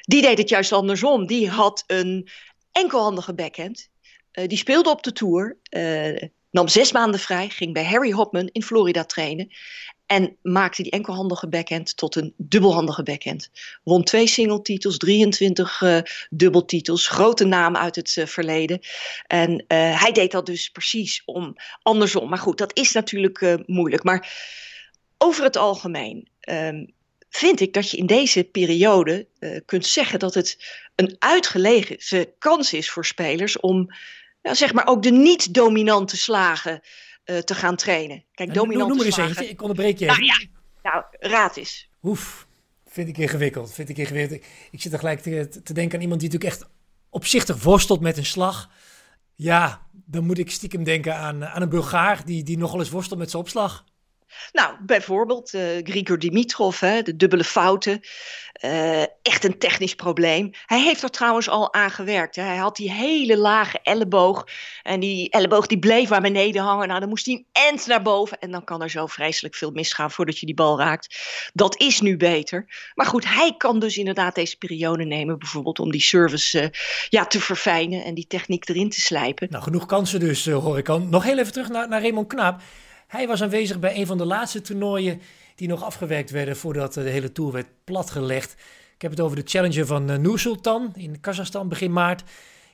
die 0.01 0.21
deed 0.21 0.37
het 0.37 0.49
juist 0.49 0.71
andersom. 0.71 1.27
Die 1.27 1.49
had 1.49 1.83
een 1.87 2.29
enkelhandige 2.71 3.33
backhand. 3.33 3.89
Die 4.31 4.57
speelde 4.57 4.89
op 4.89 5.03
de 5.03 5.11
tour, 5.11 5.57
nam 6.51 6.67
zes 6.67 6.91
maanden 6.91 7.19
vrij, 7.19 7.49
ging 7.49 7.73
bij 7.73 7.85
Harry 7.85 8.11
Hopman 8.11 8.49
in 8.51 8.63
Florida 8.63 9.03
trainen. 9.03 9.51
En 10.09 10.37
maakte 10.41 10.83
die 10.83 10.91
enkelhandige 10.91 11.47
backhand 11.47 11.97
tot 11.97 12.15
een 12.15 12.33
dubbelhandige 12.37 13.03
backhand. 13.03 13.49
Won 13.83 14.03
twee 14.03 14.27
singletitels, 14.27 14.97
23 14.97 15.81
uh, 15.81 15.99
dubbeltitels. 16.29 17.07
Grote 17.07 17.45
naam 17.45 17.75
uit 17.75 17.95
het 17.95 18.15
uh, 18.15 18.25
verleden. 18.25 18.79
En 19.27 19.51
uh, 19.51 20.01
hij 20.01 20.11
deed 20.11 20.31
dat 20.31 20.45
dus 20.45 20.69
precies 20.69 21.21
om 21.25 21.55
andersom. 21.81 22.29
Maar 22.29 22.37
goed, 22.37 22.57
dat 22.57 22.77
is 22.77 22.91
natuurlijk 22.91 23.63
moeilijk. 23.65 24.03
Maar 24.03 24.33
over 25.17 25.43
het 25.43 25.57
algemeen 25.57 26.27
um, 26.49 26.93
vind 27.29 27.59
ik 27.59 27.73
dat 27.73 27.91
je 27.91 27.97
in 27.97 28.05
deze 28.05 28.43
periode 28.43 29.27
kunt 29.65 29.85
zeggen 29.85 30.19
dat 30.19 30.33
het 30.33 30.57
een 30.95 31.15
uitgelegen 31.19 32.27
kans 32.39 32.73
is 32.73 32.89
voor 32.89 33.05
spelers 33.05 33.59
om 33.59 33.89
nou, 34.41 34.55
zeg 34.55 34.73
maar 34.73 34.87
ook 34.87 35.03
de 35.03 35.11
niet-dominante 35.11 36.17
slagen 36.17 36.81
uh, 37.29 37.37
te 37.37 37.55
gaan 37.55 37.75
trainen. 37.75 38.23
Kijk, 38.31 38.53
dominante 38.53 38.77
noem, 38.77 38.87
noem 38.87 38.97
maar 38.97 39.05
eens 39.05 39.37
eentje, 39.37 39.49
ik 39.49 39.61
onderbreek 39.61 39.99
je 39.99 40.05
nou, 40.05 40.23
ja, 40.23 40.39
nou, 40.83 41.03
raad 41.19 41.57
eens. 41.57 41.89
Oef, 42.03 42.47
vind 42.85 43.07
ik 43.07 43.17
ingewikkeld. 43.17 43.73
Vind 43.73 43.89
ik 43.89 43.97
ingewikkeld. 43.97 44.43
Ik 44.71 44.81
zit 44.81 44.93
er 44.93 44.99
gelijk 44.99 45.19
te, 45.19 45.47
te 45.63 45.73
denken 45.73 45.95
aan 45.95 46.03
iemand 46.03 46.21
die 46.21 46.29
natuurlijk 46.29 46.61
echt 46.61 46.69
opzichtig 47.09 47.63
worstelt 47.63 48.01
met 48.01 48.17
een 48.17 48.25
slag. 48.25 48.69
Ja, 49.35 49.87
dan 49.91 50.25
moet 50.25 50.37
ik 50.37 50.51
stiekem 50.51 50.83
denken 50.83 51.15
aan, 51.15 51.45
aan 51.45 51.61
een 51.61 51.69
Bulgaar 51.69 52.25
die, 52.25 52.43
die 52.43 52.57
nogal 52.57 52.79
eens 52.79 52.89
worstelt 52.89 53.19
met 53.19 53.29
zijn 53.29 53.43
opslag. 53.43 53.85
Nou, 54.51 54.75
bijvoorbeeld 54.85 55.53
uh, 55.53 55.61
Grigor 55.83 56.19
Dimitrov, 56.19 56.79
hè, 56.79 57.01
de 57.01 57.15
dubbele 57.15 57.43
fouten. 57.43 58.01
Uh, 58.65 59.01
echt 59.01 59.43
een 59.43 59.57
technisch 59.57 59.95
probleem. 59.95 60.51
Hij 60.65 60.81
heeft 60.81 61.03
er 61.03 61.09
trouwens 61.09 61.49
al 61.49 61.73
aan 61.73 61.91
gewerkt. 61.91 62.35
Hè. 62.35 62.43
Hij 62.43 62.57
had 62.57 62.75
die 62.75 62.91
hele 62.91 63.37
lage 63.37 63.79
elleboog. 63.83 64.47
En 64.83 64.99
die 64.99 65.29
elleboog 65.29 65.67
die 65.67 65.79
bleef 65.79 66.09
maar 66.09 66.21
beneden 66.21 66.61
hangen. 66.61 66.87
Nou, 66.87 66.99
dan 66.99 67.09
moest 67.09 67.25
hij 67.25 67.35
een 67.35 67.45
end 67.51 67.87
naar 67.87 68.01
boven. 68.01 68.39
En 68.39 68.51
dan 68.51 68.63
kan 68.63 68.81
er 68.81 68.89
zo 68.89 69.05
vreselijk 69.05 69.55
veel 69.55 69.71
misgaan 69.71 70.11
voordat 70.11 70.39
je 70.39 70.45
die 70.45 70.55
bal 70.55 70.79
raakt. 70.79 71.17
Dat 71.53 71.79
is 71.79 72.01
nu 72.01 72.17
beter. 72.17 72.91
Maar 72.93 73.05
goed, 73.05 73.25
hij 73.25 73.53
kan 73.57 73.79
dus 73.79 73.97
inderdaad 73.97 74.35
deze 74.35 74.57
periode 74.57 75.03
nemen. 75.03 75.39
Bijvoorbeeld 75.39 75.79
om 75.79 75.91
die 75.91 76.01
service 76.01 76.61
uh, 76.61 76.67
ja, 77.09 77.25
te 77.25 77.39
verfijnen. 77.39 78.03
En 78.03 78.13
die 78.13 78.27
techniek 78.27 78.69
erin 78.69 78.89
te 78.89 79.01
slijpen. 79.01 79.47
Nou, 79.49 79.63
genoeg 79.63 79.85
kansen 79.85 80.19
dus, 80.19 80.45
hoor 80.45 80.77
ik 80.77 80.89
al. 80.89 80.99
Nog 80.99 81.23
heel 81.23 81.37
even 81.37 81.53
terug 81.53 81.69
naar, 81.69 81.89
naar 81.89 82.01
Raymond 82.01 82.27
Knaap. 82.27 82.61
Hij 83.09 83.27
was 83.27 83.43
aanwezig 83.43 83.79
bij 83.79 83.95
een 83.95 84.05
van 84.05 84.17
de 84.17 84.25
laatste 84.25 84.61
toernooien 84.61 85.21
die 85.55 85.67
nog 85.67 85.83
afgewerkt 85.83 86.29
werden 86.29 86.55
voordat 86.55 86.93
de 86.93 87.01
hele 87.01 87.31
tour 87.31 87.51
werd 87.51 87.67
platgelegd. 87.83 88.51
Ik 88.95 89.01
heb 89.01 89.11
het 89.11 89.19
over 89.19 89.35
de 89.35 89.41
Challenger 89.45 89.85
van 89.85 90.25
uh, 90.25 90.35
Sultan 90.35 90.91
in 90.95 91.19
Kazachstan 91.19 91.69
begin 91.69 91.91
maart. 91.91 92.23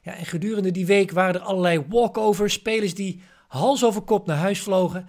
Ja, 0.01 0.15
en 0.15 0.25
gedurende 0.25 0.71
die 0.71 0.85
week 0.85 1.11
waren 1.11 1.35
er 1.35 1.41
allerlei 1.41 1.83
walkovers, 1.89 2.53
spelers 2.53 2.93
die 2.93 3.21
hals 3.47 3.85
over 3.85 4.01
kop 4.01 4.25
naar 4.25 4.37
huis 4.37 4.61
vlogen. 4.61 5.07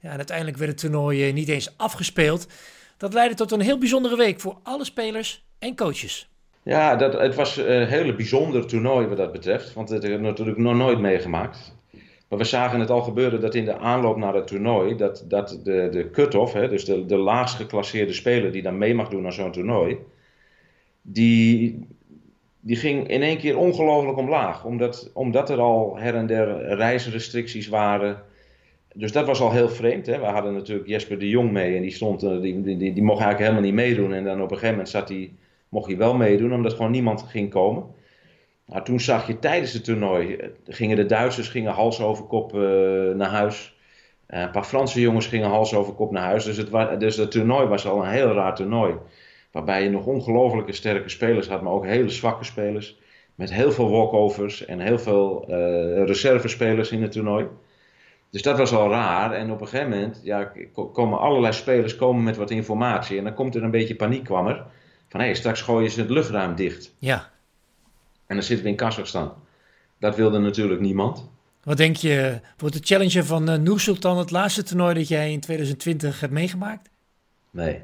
Ja, 0.00 0.10
en 0.10 0.16
uiteindelijk 0.16 0.56
werd 0.56 0.70
het 0.70 0.80
toernooi 0.80 1.28
eh, 1.28 1.34
niet 1.34 1.48
eens 1.48 1.74
afgespeeld. 1.76 2.46
Dat 2.96 3.12
leidde 3.12 3.36
tot 3.36 3.52
een 3.52 3.60
heel 3.60 3.78
bijzondere 3.78 4.16
week 4.16 4.40
voor 4.40 4.58
alle 4.62 4.84
spelers 4.84 5.44
en 5.58 5.76
coaches. 5.76 6.28
Ja, 6.62 6.96
dat, 6.96 7.12
het 7.12 7.34
was 7.34 7.56
een 7.56 7.86
hele 7.86 8.14
bijzonder 8.14 8.66
toernooi 8.66 9.06
wat 9.06 9.16
dat 9.16 9.32
betreft. 9.32 9.72
Want 9.72 9.88
het 9.88 10.02
heb 10.02 10.12
ik 10.12 10.20
natuurlijk 10.20 10.58
nog 10.58 10.74
nooit 10.74 10.98
meegemaakt. 10.98 11.74
Maar 12.32 12.40
we 12.40 12.46
zagen 12.46 12.80
het 12.80 12.90
al 12.90 13.02
gebeuren 13.02 13.40
dat 13.40 13.54
in 13.54 13.64
de 13.64 13.78
aanloop 13.78 14.16
naar 14.16 14.34
het 14.34 14.46
toernooi, 14.46 14.96
dat, 14.96 15.24
dat 15.28 15.60
de, 15.64 15.88
de 15.90 16.10
cut-off, 16.10 16.52
hè, 16.52 16.68
dus 16.68 16.84
de, 16.84 17.06
de 17.06 17.16
laagst 17.16 17.54
geclasseerde 17.54 18.12
speler 18.12 18.52
die 18.52 18.62
dan 18.62 18.78
mee 18.78 18.94
mag 18.94 19.08
doen 19.08 19.24
aan 19.24 19.32
zo'n 19.32 19.52
toernooi, 19.52 19.98
die, 21.02 21.86
die 22.60 22.76
ging 22.76 23.08
in 23.08 23.22
één 23.22 23.38
keer 23.38 23.58
ongelooflijk 23.58 24.18
omlaag. 24.18 24.64
Omdat, 24.64 25.10
omdat 25.14 25.50
er 25.50 25.60
al 25.60 25.96
her 25.98 26.14
en 26.14 26.26
der 26.26 26.74
reisrestricties 26.76 27.68
waren. 27.68 28.22
Dus 28.94 29.12
dat 29.12 29.26
was 29.26 29.40
al 29.40 29.52
heel 29.52 29.68
vreemd. 29.68 30.06
Hè. 30.06 30.18
We 30.18 30.26
hadden 30.26 30.52
natuurlijk 30.52 30.88
Jesper 30.88 31.18
de 31.18 31.28
Jong 31.28 31.50
mee 31.50 31.76
en 31.76 31.82
die, 31.82 31.90
stond, 31.90 32.20
die, 32.20 32.40
die, 32.40 32.76
die, 32.76 32.92
die 32.92 33.02
mocht 33.02 33.22
eigenlijk 33.22 33.38
helemaal 33.38 33.62
niet 33.62 33.86
meedoen. 33.86 34.12
En 34.12 34.24
dan 34.24 34.42
op 34.42 34.50
een 34.50 34.58
gegeven 34.58 34.70
moment 34.70 34.88
zat 34.88 35.12
mocht 35.68 35.86
hij 35.86 35.96
wel 35.96 36.14
meedoen, 36.14 36.52
omdat 36.52 36.72
gewoon 36.72 36.90
niemand 36.90 37.22
ging 37.22 37.50
komen. 37.50 37.84
Nou, 38.72 38.84
toen 38.84 39.00
zag 39.00 39.26
je 39.26 39.38
tijdens 39.38 39.72
het 39.72 39.84
toernooi, 39.84 40.34
eh, 40.34 40.48
gingen 40.66 40.96
de 40.96 41.06
Duitsers 41.06 41.48
gingen 41.48 41.72
hals 41.72 42.00
over 42.00 42.24
kop 42.24 42.54
uh, 42.54 42.60
naar 43.14 43.28
huis. 43.28 43.76
Uh, 44.28 44.40
een 44.40 44.50
paar 44.50 44.64
Franse 44.64 45.00
jongens 45.00 45.26
gingen 45.26 45.48
hals 45.48 45.74
over 45.74 45.92
kop 45.92 46.10
naar 46.10 46.22
huis. 46.22 46.44
Dus 46.44 46.56
het, 46.56 47.00
dus 47.00 47.16
het 47.16 47.30
toernooi 47.30 47.66
was 47.66 47.86
al 47.86 48.04
een 48.04 48.10
heel 48.10 48.32
raar 48.32 48.54
toernooi. 48.54 48.94
Waarbij 49.50 49.82
je 49.82 49.90
nog 49.90 50.06
ongelofelijke 50.06 50.72
sterke 50.72 51.08
spelers 51.08 51.48
had, 51.48 51.62
maar 51.62 51.72
ook 51.72 51.86
hele 51.86 52.08
zwakke 52.08 52.44
spelers. 52.44 52.98
Met 53.34 53.52
heel 53.52 53.72
veel 53.72 53.90
walkovers 53.90 54.64
en 54.64 54.80
heel 54.80 54.98
veel 54.98 55.44
uh, 55.48 56.04
reservespelers 56.04 56.90
in 56.90 57.02
het 57.02 57.12
toernooi. 57.12 57.46
Dus 58.30 58.42
dat 58.42 58.58
was 58.58 58.72
al 58.74 58.90
raar. 58.90 59.32
En 59.32 59.50
op 59.50 59.60
een 59.60 59.68
gegeven 59.68 59.90
moment 59.90 60.20
ja, 60.22 60.52
komen 60.92 61.18
allerlei 61.18 61.52
spelers 61.52 61.96
komen 61.96 62.22
met 62.22 62.36
wat 62.36 62.50
informatie. 62.50 63.18
En 63.18 63.24
dan 63.24 63.34
komt 63.34 63.54
er 63.54 63.62
een 63.62 63.70
beetje 63.70 63.96
paniek 63.96 64.24
kwam 64.24 64.46
er. 64.46 64.64
Van 65.08 65.20
hé, 65.20 65.26
hey, 65.26 65.34
straks 65.34 65.62
gooien 65.62 65.90
ze 65.90 66.00
het 66.00 66.10
luchtruim 66.10 66.54
dicht. 66.54 66.94
Ja. 66.98 67.31
En 68.32 68.38
dan 68.38 68.46
zitten 68.46 68.64
we 68.64 68.70
in 68.70 68.76
Kazachstan. 68.76 69.32
Dat 69.98 70.16
wilde 70.16 70.38
natuurlijk 70.38 70.80
niemand. 70.80 71.28
Wat 71.62 71.76
denk 71.76 71.96
je, 71.96 72.40
wordt 72.56 72.74
de 72.74 72.80
Challenger 72.84 73.24
van 73.24 73.50
uh, 73.50 73.56
Noor 73.56 73.80
Sultan 73.80 74.18
het 74.18 74.30
laatste 74.30 74.62
toernooi 74.62 74.94
dat 74.94 75.08
jij 75.08 75.32
in 75.32 75.40
2020 75.40 76.20
hebt 76.20 76.32
meegemaakt? 76.32 76.90
Nee. 77.50 77.80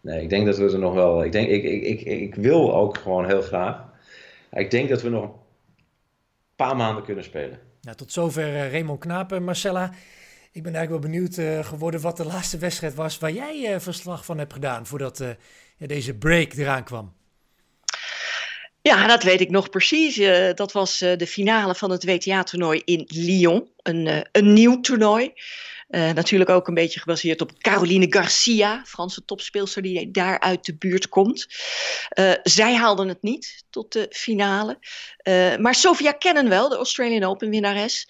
Nee, 0.00 0.22
ik 0.22 0.28
denk 0.28 0.46
dat 0.46 0.58
we 0.58 0.72
er 0.72 0.78
nog 0.78 0.94
wel. 0.94 1.24
Ik, 1.24 1.32
denk, 1.32 1.48
ik, 1.48 1.62
ik, 1.62 1.82
ik, 1.82 2.00
ik 2.00 2.34
wil 2.34 2.74
ook 2.74 2.98
gewoon 2.98 3.26
heel 3.26 3.42
graag. 3.42 3.84
Ik 4.52 4.70
denk 4.70 4.88
dat 4.88 5.02
we 5.02 5.08
nog 5.08 5.22
een 5.22 5.32
paar 6.56 6.76
maanden 6.76 7.04
kunnen 7.04 7.24
spelen. 7.24 7.58
Nou, 7.80 7.96
tot 7.96 8.12
zover 8.12 8.48
uh, 8.48 8.70
Raymond 8.70 9.00
Knapen, 9.00 9.44
Marcella. 9.44 9.92
Ik 10.52 10.62
ben 10.62 10.74
eigenlijk 10.74 11.02
wel 11.02 11.12
benieuwd 11.12 11.36
uh, 11.36 11.64
geworden 11.64 12.00
wat 12.00 12.16
de 12.16 12.26
laatste 12.26 12.58
wedstrijd 12.58 12.94
was 12.94 13.18
waar 13.18 13.32
jij 13.32 13.74
uh, 13.74 13.80
verslag 13.80 14.24
van 14.24 14.38
hebt 14.38 14.52
gedaan 14.52 14.86
voordat 14.86 15.24
ja, 15.76 15.86
deze 15.86 16.14
break 16.14 16.52
eraan 16.52 16.84
kwam. 16.84 17.18
Ja, 18.82 19.06
dat 19.06 19.22
weet 19.22 19.40
ik 19.40 19.50
nog 19.50 19.70
precies. 19.70 20.18
Uh, 20.18 20.52
dat 20.54 20.72
was 20.72 21.02
uh, 21.02 21.16
de 21.16 21.26
finale 21.26 21.74
van 21.74 21.90
het 21.90 22.04
WTA-toernooi 22.04 22.82
in 22.84 23.04
Lyon. 23.06 23.68
Een, 23.82 24.06
uh, 24.06 24.20
een 24.32 24.52
nieuw 24.52 24.80
toernooi. 24.80 25.32
natuurlijk 25.90 26.50
ook 26.50 26.68
een 26.68 26.74
beetje 26.74 27.00
gebaseerd 27.00 27.40
op 27.40 27.58
Caroline 27.58 28.06
Garcia, 28.10 28.82
Franse 28.86 29.24
topspeelster 29.24 29.82
die 29.82 30.10
daar 30.10 30.40
uit 30.40 30.64
de 30.64 30.74
buurt 30.74 31.08
komt. 31.08 31.46
zij 32.42 32.74
haalden 32.74 33.08
het 33.08 33.22
niet 33.22 33.64
tot 33.70 33.92
de 33.92 34.06
finale. 34.10 34.78
maar 35.58 35.74
Sofia 35.74 36.12
Kennen 36.12 36.48
wel, 36.48 36.68
de 36.68 36.76
Australian 36.76 37.24
Open 37.24 37.50
winnares. 37.50 38.06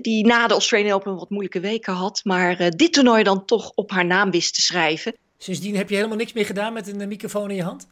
die 0.00 0.26
na 0.26 0.46
de 0.46 0.52
Australian 0.52 0.94
Open 0.94 1.14
wat 1.14 1.30
moeilijke 1.30 1.60
weken 1.60 1.92
had. 1.92 2.20
Maar 2.24 2.70
dit 2.76 2.92
toernooi 2.92 3.22
dan 3.22 3.44
toch 3.44 3.72
op 3.74 3.90
haar 3.90 4.06
naam 4.06 4.30
wist 4.30 4.54
te 4.54 4.60
schrijven. 4.60 5.16
Sindsdien 5.38 5.76
heb 5.76 5.88
je 5.88 5.94
helemaal 5.96 6.16
niks 6.16 6.32
meer 6.32 6.46
gedaan 6.46 6.72
met 6.72 6.86
een 6.86 7.08
microfoon 7.08 7.50
in 7.50 7.56
je 7.56 7.62
hand? 7.62 7.86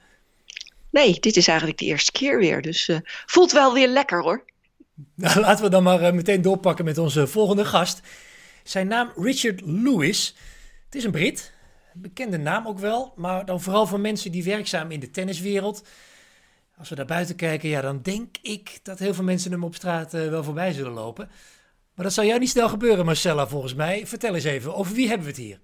Nee, 0.90 1.20
dit 1.20 1.36
is 1.36 1.48
eigenlijk 1.48 1.78
de 1.78 1.84
eerste 1.84 2.12
keer 2.12 2.38
weer. 2.38 2.62
Dus 2.62 2.88
uh, 2.88 2.98
voelt 3.04 3.52
wel 3.52 3.74
weer 3.74 3.88
lekker 3.88 4.22
hoor. 4.22 4.44
Nou, 5.14 5.40
laten 5.40 5.64
we 5.64 5.70
dan 5.70 5.82
maar 5.82 6.02
uh, 6.02 6.12
meteen 6.12 6.42
doorpakken 6.42 6.84
met 6.84 6.98
onze 6.98 7.26
volgende 7.26 7.64
gast. 7.64 8.00
Zijn 8.64 8.86
naam 8.86 9.12
Richard 9.16 9.60
Lewis. 9.64 10.34
Het 10.84 10.94
is 10.94 11.04
een 11.04 11.10
Brit. 11.10 11.52
Bekende 11.94 12.38
naam 12.38 12.66
ook 12.66 12.78
wel. 12.78 13.12
Maar 13.16 13.44
dan 13.44 13.60
vooral 13.60 13.86
voor 13.86 14.00
mensen 14.00 14.32
die 14.32 14.44
werkzaam 14.44 14.90
in 14.90 15.00
de 15.00 15.10
tenniswereld. 15.10 15.84
Als 16.78 16.88
we 16.88 16.94
daar 16.94 17.06
buiten 17.06 17.36
kijken, 17.36 17.68
ja, 17.68 17.80
dan 17.80 18.02
denk 18.02 18.36
ik 18.42 18.78
dat 18.82 18.98
heel 18.98 19.14
veel 19.14 19.24
mensen 19.24 19.50
hem 19.50 19.64
op 19.64 19.74
straat 19.74 20.14
uh, 20.14 20.28
wel 20.28 20.44
voorbij 20.44 20.72
zullen 20.72 20.92
lopen. 20.92 21.30
Maar 21.94 22.04
dat 22.04 22.14
zal 22.14 22.24
jou 22.24 22.38
niet 22.38 22.50
snel 22.50 22.68
gebeuren, 22.68 23.04
Marcella, 23.04 23.46
volgens 23.46 23.74
mij. 23.74 24.06
Vertel 24.06 24.34
eens 24.34 24.44
even, 24.44 24.74
over 24.74 24.94
wie 24.94 25.08
hebben 25.08 25.26
we 25.26 25.32
het 25.32 25.40
hier? 25.40 25.60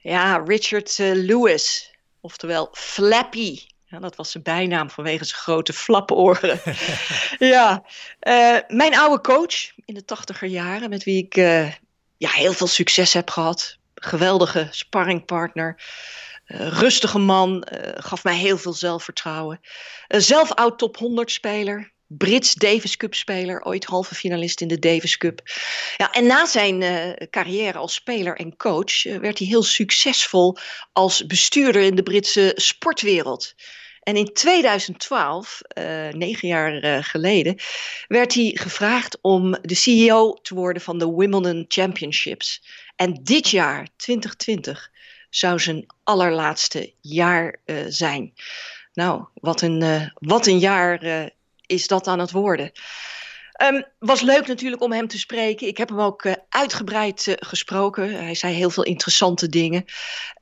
Ja, 0.00 0.36
Richard 0.36 0.98
Lewis. 0.98 1.94
Oftewel 2.20 2.68
Flappy 2.72 3.58
Ja, 3.90 3.98
dat 3.98 4.16
was 4.16 4.30
zijn 4.30 4.42
bijnaam 4.42 4.90
vanwege 4.90 5.24
zijn 5.24 5.40
grote 5.40 5.72
flaporen. 5.72 6.60
ja, 7.54 7.84
uh, 8.22 8.58
mijn 8.68 8.98
oude 8.98 9.20
coach 9.20 9.70
in 9.84 9.94
de 9.94 10.04
tachtiger 10.04 10.48
jaren, 10.48 10.90
met 10.90 11.04
wie 11.04 11.24
ik 11.24 11.36
uh, 11.36 11.72
ja, 12.16 12.30
heel 12.30 12.52
veel 12.52 12.66
succes 12.66 13.12
heb 13.12 13.30
gehad. 13.30 13.78
Geweldige 13.94 14.68
sparringpartner. 14.70 15.82
Uh, 16.46 16.68
rustige 16.68 17.18
man, 17.18 17.66
gaf 17.94 18.24
mij 18.24 18.36
heel 18.36 18.58
veel 18.58 18.72
zelfvertrouwen. 18.72 19.60
zelf 20.08 20.52
oud 20.52 20.78
top 20.78 20.96
100 20.96 21.30
speler. 21.30 21.92
Brits 22.06 22.54
Davis 22.54 22.96
Cup 22.96 23.14
speler, 23.14 23.62
ooit 23.62 23.84
halve 23.84 24.14
finalist 24.14 24.60
in 24.60 24.68
de 24.68 24.78
Davis 24.78 25.16
Cup. 25.16 25.40
Ja, 25.96 26.12
en 26.12 26.26
na 26.26 26.46
zijn 26.46 26.80
uh, 26.80 27.12
carrière 27.30 27.78
als 27.78 27.94
speler 27.94 28.36
en 28.36 28.56
coach 28.56 29.04
uh, 29.04 29.16
werd 29.16 29.38
hij 29.38 29.46
heel 29.46 29.62
succesvol 29.62 30.56
als 30.92 31.26
bestuurder 31.26 31.82
in 31.82 31.94
de 31.94 32.02
Britse 32.02 32.52
sportwereld. 32.54 33.54
En 34.00 34.16
in 34.16 34.32
2012, 34.32 35.60
uh, 35.78 36.08
negen 36.08 36.48
jaar 36.48 37.04
geleden, 37.04 37.56
werd 38.08 38.34
hij 38.34 38.50
gevraagd 38.54 39.18
om 39.20 39.58
de 39.62 39.74
CEO 39.74 40.32
te 40.42 40.54
worden 40.54 40.82
van 40.82 40.98
de 40.98 41.14
Wimbledon 41.14 41.64
Championships. 41.68 42.62
En 42.96 43.20
dit 43.22 43.48
jaar, 43.48 43.88
2020, 43.96 44.90
zou 45.30 45.58
zijn 45.58 45.86
allerlaatste 46.04 46.92
jaar 47.00 47.56
zijn. 47.88 48.32
Nou, 48.92 49.24
wat 49.34 49.60
een, 49.60 50.10
wat 50.14 50.46
een 50.46 50.58
jaar 50.58 51.30
is 51.66 51.86
dat 51.86 52.06
aan 52.06 52.18
het 52.18 52.30
worden. 52.30 52.72
Um, 53.62 53.84
was 53.98 54.20
leuk 54.20 54.46
natuurlijk 54.46 54.82
om 54.82 54.92
hem 54.92 55.08
te 55.08 55.18
spreken. 55.18 55.66
Ik 55.66 55.76
heb 55.76 55.88
hem 55.88 56.00
ook 56.00 56.24
uh, 56.24 56.32
uitgebreid 56.48 57.26
uh, 57.26 57.34
gesproken. 57.38 58.14
Hij 58.14 58.34
zei 58.34 58.54
heel 58.54 58.70
veel 58.70 58.84
interessante 58.84 59.48
dingen. 59.48 59.84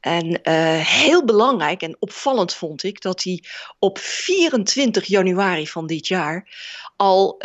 En 0.00 0.26
uh, 0.26 0.80
heel 0.87 1.25
belangrijk 1.25 1.82
en 1.82 1.96
opvallend 1.98 2.54
vond 2.54 2.82
ik 2.82 3.00
dat 3.02 3.22
hij 3.22 3.44
op 3.78 3.98
24 3.98 5.04
januari 5.04 5.66
van 5.66 5.87
dit 5.87 6.06
jaar 6.06 6.48
al 6.96 7.37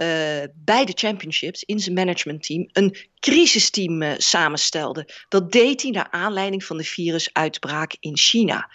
bij 0.53 0.85
de 0.85 0.91
championships 0.95 1.63
in 1.63 1.79
zijn 1.79 1.95
managementteam 1.95 2.69
een 2.71 2.97
crisisteam 3.19 4.15
samenstelde. 4.17 5.07
Dat 5.29 5.51
deed 5.51 5.81
hij 5.81 5.91
naar 5.91 6.07
aanleiding 6.11 6.63
van 6.63 6.77
de 6.77 6.83
virusuitbraak 6.83 7.95
in 7.99 8.17
China. 8.17 8.69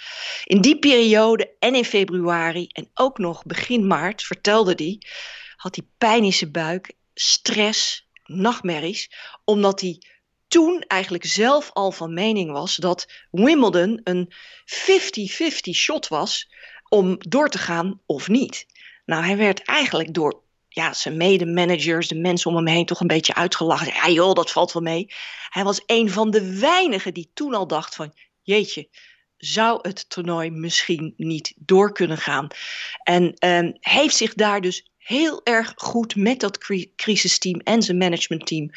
In 0.45 0.61
die 0.61 0.79
periode 0.79 1.51
en 1.59 1.75
in 1.75 1.85
februari 1.85 2.67
en 2.73 2.91
ook 2.95 3.19
nog 3.19 3.45
begin 3.45 3.87
maart 3.87 4.23
vertelde 4.23 4.73
hij 4.77 4.99
had 5.59 5.77
hij 5.77 5.87
pijn 5.99 6.25
in 6.25 6.33
zijn 6.33 6.53
buik, 6.53 6.93
stress, 7.15 8.09
nachtmerries, 8.25 9.11
omdat 9.45 9.81
hij 9.81 10.03
toen 10.49 10.81
eigenlijk 10.81 11.25
zelf 11.25 11.71
al 11.73 11.93
van 11.93 12.15
mening 12.15 12.51
was 12.53 12.77
dat 12.77 13.09
Wimbledon 13.31 14.01
een 14.05 14.33
50-50 14.33 15.71
shot 15.73 16.09
was 16.09 16.51
om 16.89 17.17
door 17.19 17.49
te 17.49 17.59
gaan 17.59 18.01
of 18.07 18.29
niet. 18.29 18.67
Nou, 19.05 19.25
hij 19.25 19.37
werd 19.37 19.63
eigenlijk 19.63 20.15
door 20.15 20.43
ja, 20.69 20.93
zijn 20.93 21.17
mede-managers, 21.17 22.09
de 22.09 22.15
mensen 22.15 22.51
om 22.51 22.57
hem 22.57 22.67
heen, 22.67 22.87
toch 22.87 23.01
een 23.01 23.07
beetje 23.07 23.35
uitgelachen. 23.35 23.95
Ja 23.95 24.09
joh, 24.09 24.35
dat 24.35 24.51
valt 24.51 24.73
wel 24.73 24.83
mee. 24.83 25.11
Hij 25.49 25.65
was 25.65 25.83
een 25.87 26.11
van 26.11 26.31
de 26.31 26.59
weinigen 26.59 27.15
die 27.15 27.31
toen 27.35 27.55
al 27.55 27.67
dacht 27.67 27.95
van, 27.95 28.13
jeetje, 28.43 28.89
zou 29.37 29.79
het 29.83 30.11
toernooi 30.11 30.51
misschien 30.51 31.15
niet 31.17 31.55
door 31.57 31.93
kunnen 31.93 32.19
gaan? 32.19 32.49
En 33.03 33.35
eh, 33.35 33.69
heeft 33.81 34.17
zich 34.17 34.35
daar 34.35 34.61
dus 34.61 34.91
heel 35.09 35.41
erg 35.45 35.73
goed 35.77 36.17
met 36.17 36.41
dat 36.41 36.59
crisisteam 36.97 37.61
en 37.61 37.83
zijn 37.83 37.99
managementteam 37.99 38.71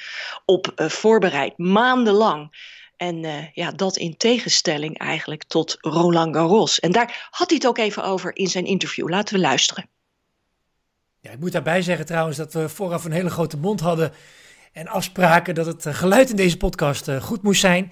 op 0.45 0.73
uh, 0.75 0.89
voorbereid, 0.89 1.57
maandenlang. 1.57 2.69
En 2.97 3.23
uh, 3.23 3.53
ja, 3.53 3.71
dat 3.71 3.97
in 3.97 4.17
tegenstelling 4.17 4.97
eigenlijk 4.97 5.43
tot 5.43 5.77
Roland 5.79 6.35
Garros. 6.35 6.79
En 6.79 6.91
daar 6.91 7.27
had 7.31 7.49
hij 7.49 7.57
het 7.57 7.67
ook 7.67 7.77
even 7.77 8.03
over 8.03 8.35
in 8.35 8.47
zijn 8.47 8.65
interview. 8.65 9.09
Laten 9.09 9.35
we 9.35 9.41
luisteren. 9.41 9.89
Ja, 11.19 11.31
ik 11.31 11.39
moet 11.39 11.51
daarbij 11.51 11.81
zeggen 11.81 12.05
trouwens 12.05 12.37
dat 12.37 12.53
we 12.53 12.69
vooraf 12.69 13.05
een 13.05 13.11
hele 13.11 13.29
grote 13.29 13.57
mond 13.57 13.79
hadden 13.79 14.13
en 14.73 14.87
afspraken 14.87 15.55
dat 15.55 15.65
het 15.65 15.85
eh, 15.85 15.93
geluid 15.93 16.29
in 16.29 16.35
deze 16.35 16.57
podcast 16.57 17.11
goed 17.21 17.41
moest 17.41 17.61
zijn. 17.61 17.91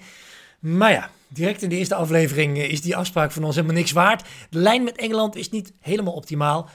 Maar 0.60 0.92
ja, 0.92 1.10
direct 1.28 1.62
in 1.62 1.68
de 1.68 1.76
eerste 1.76 1.94
aflevering 1.94 2.58
is 2.58 2.80
die 2.80 2.96
afspraak 2.96 3.32
van 3.32 3.44
ons 3.44 3.54
helemaal 3.54 3.76
niks 3.76 3.92
waard. 3.92 4.28
De 4.50 4.58
lijn 4.58 4.82
met 4.82 4.96
Engeland 4.96 5.36
is 5.36 5.50
niet 5.50 5.72
helemaal 5.80 6.14
optimaal. 6.14 6.68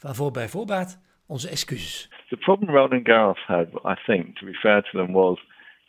Waarvoor 0.00 0.30
bij 0.30 0.48
voorbaat 0.48 0.98
onze 1.28 1.50
excuses. 1.50 2.08
The 2.30 2.36
problem 2.36 2.70
Roland 2.70 3.06
Garros 3.06 3.36
had, 3.46 3.72
I 3.84 3.96
think, 4.06 4.36
to 4.38 4.46
be 4.46 4.52
fair 4.62 4.82
to 4.82 4.98
them, 4.98 5.12
was 5.12 5.38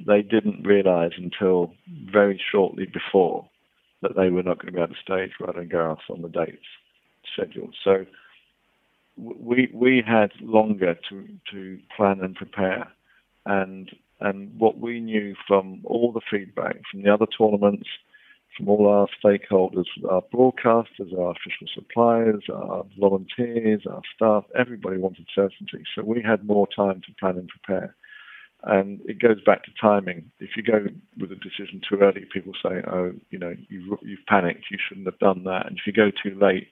they 0.06 0.22
didn't 0.22 0.64
realise 0.64 1.14
until 1.18 1.74
very 2.12 2.42
shortly 2.52 2.86
before 2.86 3.50
that 4.02 4.16
they 4.16 4.30
were 4.30 4.44
not 4.44 4.60
going 4.60 4.68
to 4.68 4.72
be 4.72 4.82
able 4.82 4.94
to 4.94 5.02
stage 5.02 5.32
Roland 5.40 5.72
Garros 5.72 6.10
on 6.10 6.22
the 6.22 6.30
dates 6.30 6.66
scheduled. 7.34 7.76
So 7.84 8.06
we 9.18 9.70
we 9.74 10.02
had 10.06 10.32
longer 10.42 10.96
to 11.10 11.28
to 11.52 11.80
plan 11.96 12.22
and 12.22 12.36
prepare, 12.36 12.88
and 13.46 13.90
and 14.22 14.58
what 14.58 14.80
we 14.80 15.00
knew 15.00 15.36
from 15.48 15.82
all 15.84 16.12
the 16.12 16.22
feedback 16.32 16.78
from 16.90 17.04
the 17.04 17.14
other 17.14 17.28
tournaments 17.38 17.88
from 18.60 18.70
all 18.70 18.88
our 18.88 19.08
stakeholders, 19.24 19.86
our 20.10 20.22
broadcasters, 20.34 21.18
our 21.18 21.32
official 21.32 21.68
suppliers, 21.74 22.44
our 22.54 22.86
volunteers, 23.00 23.88
our 23.90 24.02
staff, 24.14 24.44
everybody 24.58 24.98
wanted 24.98 25.26
certainty. 25.34 25.84
So 25.96 26.04
we 26.04 26.22
had 26.22 26.46
more 26.46 26.68
time 26.76 27.02
to 27.08 27.14
plan 27.20 27.38
and 27.38 27.48
prepare. 27.48 27.96
And 28.64 29.00
it 29.06 29.20
goes 29.20 29.42
back 29.42 29.64
to 29.64 29.72
timing. 29.80 30.30
If 30.40 30.58
you 30.58 30.64
go 30.64 30.86
with 31.18 31.32
a 31.32 31.36
decision 31.36 31.82
too 31.88 32.00
early, 32.02 32.26
people 32.34 32.52
say, 32.62 32.84
oh, 32.92 33.14
you 33.30 33.40
know, 33.40 33.56
you've, 33.70 33.98
you've 34.02 34.26
panicked, 34.28 34.66
you 34.70 34.78
shouldn't 34.86 35.06
have 35.06 35.20
done 35.20 35.46
that. 35.46 35.66
And 35.66 35.78
if 35.78 35.88
you 35.88 35.94
go 35.94 36.12
too 36.12 36.38
late, 36.38 36.68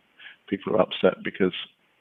people 0.50 0.76
are 0.76 0.82
upset 0.82 1.24
because 1.24 1.56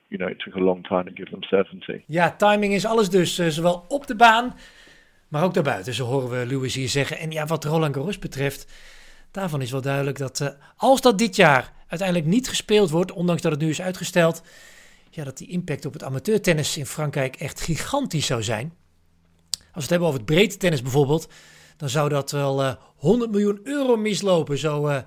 you 0.09 0.19
know, 0.19 0.29
it 0.29 0.39
took 0.39 0.55
a 0.55 0.65
long 0.65 0.85
time 0.85 1.05
to 1.05 1.11
give 1.11 1.31
them 1.31 1.43
certainty. 1.43 2.05
Ja, 2.07 2.31
timing 2.37 2.73
is 2.73 2.85
alles 2.85 3.11
dus, 3.11 3.39
uh, 3.39 3.47
zowel 3.47 3.85
op 3.89 4.07
de 4.07 4.17
baan, 4.17 4.55
maar 5.29 5.45
ook 5.45 5.55
daarbuiten, 5.55 5.95
zo 5.95 6.05
horen 6.05 6.31
we 6.31 6.47
Lewis 6.47 6.75
hier 6.75 6.89
zeggen. 6.89 7.19
En 7.19 7.31
ja, 7.31 7.47
wat 7.47 7.65
Roland 7.65 7.95
Garros 7.95 8.19
betreft, 8.19 8.67
Daarvan 9.37 9.63
is 9.63 9.71
wel 9.71 9.81
duidelijk 9.81 10.19
dat 10.19 10.41
uh, 10.41 10.49
als 10.77 11.01
dat 11.01 11.19
dit 11.19 11.37
jaar 11.37 11.73
uiteindelijk 11.89 12.29
niet 12.29 12.49
gespeeld 12.49 12.91
wordt, 12.91 13.13
ondanks 13.13 13.43
dat 13.43 13.53
het 13.53 13.61
nu 13.61 13.69
is 13.69 13.83
uitgesteld, 13.83 14.43
ja, 15.11 15.25
dat 15.25 15.39
die 15.39 15.49
impact 15.49 15.85
op 15.85 15.93
het 15.93 16.03
amateurtennis 16.03 16.77
in 16.77 16.87
Frankrijk 16.87 17.37
echt 17.37 17.61
gigantisch 17.61 18.27
zou 18.27 18.43
zijn. 18.43 18.73
Als 19.51 19.61
we 19.73 19.81
het 19.81 19.91
hebben 19.91 20.09
over 20.09 20.21
het 20.21 20.31
breedte 20.31 20.57
tennis 20.57 20.83
bijvoorbeeld, 20.83 21.29
dan 21.77 21.89
zou 21.89 22.09
dat 22.09 22.31
wel 22.31 22.63
uh, 22.63 22.69
eh, 22.69 22.77
100 22.97 23.31
miljoen 23.31 23.61
euro 23.65 23.97
mislopen. 23.97 24.59
Zo 24.59 24.89
uh, 24.89 24.99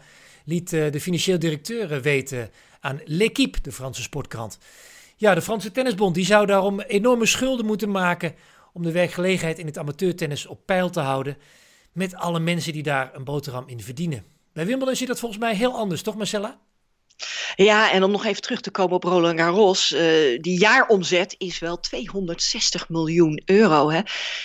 liet 0.46 0.70
de 0.70 1.00
financieel 1.02 1.40
directeur 1.40 2.02
weten 2.02 2.50
aan 2.80 3.02
L'Equipe, 3.06 3.62
de 3.62 3.72
Franse 3.72 4.02
sportkrant. 4.02 4.58
Ja, 5.16 5.34
de 5.34 5.42
Franse 5.42 5.72
Tennisbond 5.72 6.16
die 6.16 6.26
zou 6.26 6.46
daarom 6.46 6.80
enorme 6.80 7.26
schulden 7.26 7.66
moeten 7.66 7.92
maken 7.92 8.36
om 8.74 8.84
de 8.84 8.92
werkgelegenheid 8.92 9.60
in 9.60 9.66
het 9.66 9.78
amateurtennis 9.78 10.46
op 10.46 10.66
peil 10.66 10.90
te 10.90 11.00
houden 11.00 11.38
met 11.94 12.16
alle 12.16 12.40
mensen 12.40 12.74
die 12.74 12.84
daar 12.84 13.16
een 13.16 13.24
boterham 13.24 13.68
in 13.68 13.82
verdienen. 13.82 14.26
Bij 14.54 14.66
Wimbledon 14.66 14.96
zit 14.96 15.08
dat 15.08 15.20
volgens 15.20 15.40
mij 15.42 15.56
heel 15.56 15.78
anders, 15.78 16.02
toch 16.02 16.16
Marcella? 16.16 16.60
Ja, 17.56 17.92
en 17.92 18.04
om 18.04 18.12
nog 18.12 18.26
even 18.26 18.42
terug 18.42 18.62
te 18.62 18.72
komen 18.72 18.96
op 18.96 19.04
Roland 19.04 19.40
Garros. 19.40 19.92
Uh, 19.92 20.00
die 20.42 20.60
jaaromzet 20.60 21.36
is 21.38 21.60
wel 21.60 21.80
260 21.80 22.90
miljoen 22.90 23.42
euro. 23.46 23.90
Hè? 23.90 24.02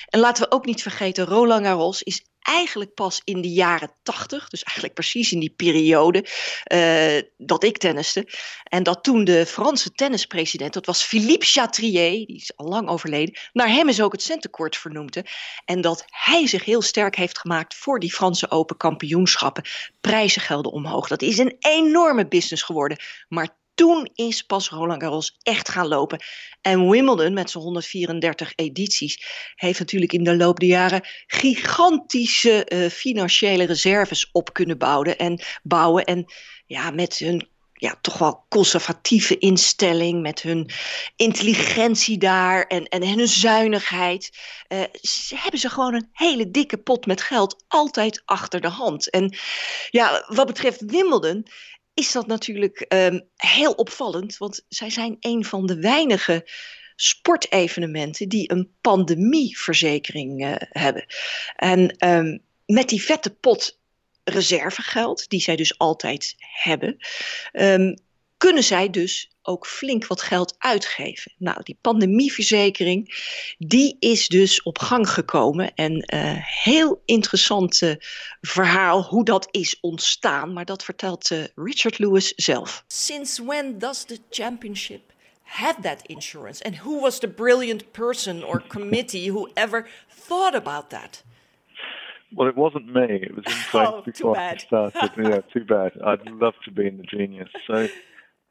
En 0.09 0.21
laten 0.21 0.43
we 0.43 0.51
ook 0.51 0.65
niet 0.65 0.83
vergeten, 0.83 1.25
Roland 1.25 1.67
Garros 1.67 2.03
is 2.03 2.25
eigenlijk 2.45 2.95
pas 2.95 3.21
in 3.25 3.41
de 3.41 3.53
jaren 3.53 3.91
tachtig, 4.03 4.49
dus 4.49 4.63
eigenlijk 4.63 4.95
precies 4.95 5.33
in 5.33 5.41
die 5.41 5.55
periode 5.57 6.27
uh, 6.73 7.23
dat 7.37 7.65
ik 7.65 7.79
tenniste. 7.79 8.29
En 8.65 8.83
dat 8.83 9.03
toen 9.03 9.25
de 9.25 9.47
Franse 9.47 9.93
tennispresident, 9.93 10.73
dat 10.73 10.87
was 10.87 11.03
Philippe 11.03 11.47
Chatrier, 11.47 12.27
die 12.27 12.37
is 12.37 12.57
al 12.57 12.69
lang 12.69 12.89
overleden, 12.89 13.39
naar 13.53 13.69
hem 13.69 13.89
is 13.89 14.01
ook 14.01 14.13
het 14.13 14.23
centenkort 14.23 14.77
vernoemd. 14.77 15.23
En 15.65 15.81
dat 15.81 16.05
hij 16.07 16.47
zich 16.47 16.65
heel 16.65 16.83
sterk 16.83 17.17
heeft 17.17 17.39
gemaakt 17.39 17.75
voor 17.75 18.01
die 18.01 18.13
Franse 18.13 18.51
open 18.51 18.77
kampioenschappen. 18.77 19.65
Prijzen 20.01 20.43
gelden 20.43 20.73
omhoog. 20.73 21.09
Dat 21.09 21.23
is 21.23 21.39
een 21.39 21.57
enorme 21.59 22.29
business 22.29 22.63
geworden. 22.63 22.99
Maar 23.29 23.49
toen 23.75 24.11
is 24.15 24.43
pas 24.43 24.69
Roland 24.69 25.03
Garros 25.03 25.39
echt 25.43 25.69
gaan 25.69 25.89
lopen. 25.89 26.25
En 26.61 26.91
Wimbledon 26.91 27.33
met 27.33 27.51
zijn 27.51 27.65
134 27.65 28.53
edities 28.55 29.27
heeft 29.55 29.79
natuurlijk 29.79 30.13
in 30.13 30.25
de 30.25 30.37
loop 30.37 30.61
der 30.61 30.69
jaren 30.69 31.07
gigantische 31.27 32.67
uh, 32.69 32.89
financiële 32.89 33.65
reserves 33.65 34.29
op 34.33 34.53
kunnen 34.53 34.79
bouwen. 34.79 35.19
En, 35.19 35.43
bouwen. 35.63 36.05
en 36.05 36.25
ja, 36.67 36.91
met 36.91 37.19
hun 37.19 37.49
ja, 37.85 37.99
toch 38.01 38.19
wel 38.19 38.45
conservatieve 38.49 39.39
instelling, 39.39 40.23
met 40.23 40.43
hun 40.43 40.71
intelligentie 41.17 42.19
daar 42.19 42.67
en, 42.67 42.85
en 42.85 43.09
hun 43.09 43.29
zuinigheid, 43.29 44.31
uh, 44.69 44.83
hebben 45.29 45.61
ze 45.61 45.69
gewoon 45.69 45.95
een 45.95 46.09
hele 46.13 46.51
dikke 46.51 46.77
pot 46.79 47.07
met 47.07 47.21
geld 47.21 47.65
altijd 47.69 48.23
achter 48.25 48.61
de 48.61 48.69
hand. 48.69 49.11
En 49.11 49.37
ja, 49.91 50.25
wat 50.27 50.47
betreft 50.47 50.85
Wimbledon 50.85 51.47
is 51.95 52.13
dat 52.13 52.27
natuurlijk 52.27 52.85
um, 52.89 53.29
heel 53.37 53.73
opvallend, 53.73 54.37
want 54.37 54.65
zij 54.69 54.91
zijn 54.91 55.17
een 55.21 55.45
van 55.45 55.67
de 55.67 55.81
weinige 55.81 56.49
sportevenementen 56.97 58.29
die 58.29 58.53
een 58.53 58.75
pandemieverzekering 58.81 60.45
uh, 60.45 60.55
hebben. 60.59 61.07
En 61.57 62.09
um, 62.09 62.43
met 62.67 62.89
die 62.89 63.03
vette 63.03 63.35
pot 63.35 63.79
reservegeld, 64.25 65.29
die 65.29 65.41
zij 65.41 65.57
dus 65.57 65.79
altijd 65.79 66.35
hebben, 66.39 66.97
um, 67.53 67.99
kunnen 68.45 68.63
zij 68.63 68.91
dus 68.91 69.31
ook 69.43 69.67
flink 69.67 70.07
wat 70.07 70.23
geld 70.23 70.55
uitgeven. 70.59 71.33
Nou, 71.39 71.63
die 71.63 71.79
pandemieverzekering, 71.81 73.09
die 73.59 73.97
is 73.99 74.29
dus 74.29 74.63
op 74.63 74.79
gang 74.79 75.09
gekomen. 75.09 75.75
En 75.75 75.93
uh, 75.93 76.33
heel 76.63 77.03
interessant 77.05 77.83
uh, 77.83 77.95
verhaal 78.41 79.03
hoe 79.03 79.25
dat 79.25 79.49
is 79.51 79.81
ontstaan. 79.81 80.53
Maar 80.53 80.65
dat 80.65 80.85
vertelt 80.85 81.31
uh, 81.31 81.45
Richard 81.55 81.99
Lewis 81.99 82.33
zelf. 82.35 82.85
Since 82.87 83.45
when 83.45 83.79
does 83.79 84.05
the 84.05 84.19
championship 84.31 85.01
have 85.43 85.81
that 85.81 86.03
insurance? 86.07 86.65
And 86.65 86.79
who 86.79 87.01
was 87.01 87.19
the 87.19 87.29
brilliant 87.29 87.93
person 87.93 88.45
or 88.45 88.63
committee 88.67 89.31
who 89.31 89.49
ever 89.55 89.89
thought 90.27 90.55
about 90.55 90.91
that? 90.91 91.25
Well, 92.37 92.49
it 92.49 92.57
wasn't 92.57 92.87
me. 92.87 93.05
It 93.05 93.35
was 93.35 93.45
in 93.45 93.63
place 93.71 93.89
oh, 93.93 94.03
before 94.05 94.39
I 94.39 94.57
started. 94.57 95.11
yeah, 95.17 95.41
too 95.53 95.65
bad. 95.65 95.93
I'd 96.05 96.31
love 96.31 96.55
to 96.65 96.71
be 96.71 96.87
in 96.87 96.97
the 96.97 97.17
genius. 97.17 97.49
So 97.67 97.89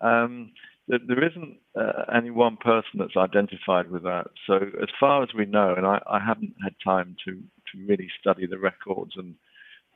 um, 0.04 0.52
there, 0.88 1.00
there 1.08 1.26
isn't 1.26 1.58
uh, 1.76 2.04
any 2.14 2.30
one 2.30 2.58
person 2.58 3.00
that's 3.00 3.18
identified 3.18 3.90
with 3.90 4.04
that. 4.04 4.28
So 4.46 4.56
as 4.56 4.90
far 5.00 5.24
as 5.24 5.30
we 5.38 5.46
know, 5.46 5.74
and 5.76 5.86
I, 5.86 6.02
I 6.10 6.20
haven't 6.20 6.56
had 6.64 6.74
time 6.84 7.16
to, 7.26 7.32
to 7.32 7.86
really 7.88 8.10
study 8.20 8.46
the 8.46 8.60
records, 8.60 9.14
and 9.16 9.36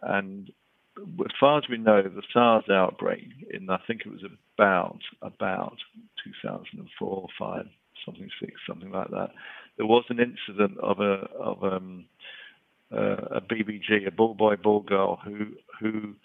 and 0.01 0.51
as 0.97 1.31
far 1.39 1.57
as 1.57 1.65
we 1.69 1.77
know, 1.77 2.01
the 2.01 2.23
SARS 2.33 2.65
outbreak 2.71 3.27
in 3.51 3.69
I 3.69 3.79
think 3.85 4.01
it 4.05 4.11
was 4.11 4.23
about 4.55 4.99
about 5.21 5.77
2004 6.23 7.07
or 7.07 7.27
five, 7.37 7.65
something 8.05 8.29
six, 8.39 8.53
something 8.67 8.91
like 8.91 9.09
that. 9.09 9.29
There 9.77 9.85
was 9.85 10.05
an 10.09 10.19
incident 10.19 10.79
of 10.79 10.99
a 10.99 11.27
of 11.39 11.63
um, 11.63 12.05
uh, 12.91 13.37
a 13.37 13.41
BBG, 13.41 14.07
a 14.07 14.11
bull 14.11 14.33
boy, 14.33 14.55
bull 14.55 14.81
girl, 14.81 15.19
who 15.23 15.47
who 15.79 16.15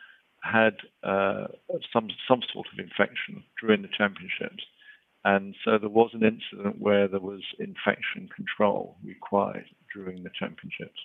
had 0.42 0.76
uh, 1.02 1.46
some 1.92 2.08
some 2.28 2.40
sort 2.52 2.66
of 2.72 2.78
infection 2.78 3.44
during 3.60 3.82
the 3.82 3.88
championships, 3.96 4.64
and 5.24 5.54
so 5.64 5.78
there 5.78 5.88
was 5.88 6.10
an 6.14 6.24
incident 6.24 6.80
where 6.80 7.08
there 7.08 7.20
was 7.20 7.42
infection 7.58 8.28
control 8.34 8.96
required 9.04 9.66
during 9.94 10.22
the 10.22 10.30
championships. 10.38 10.98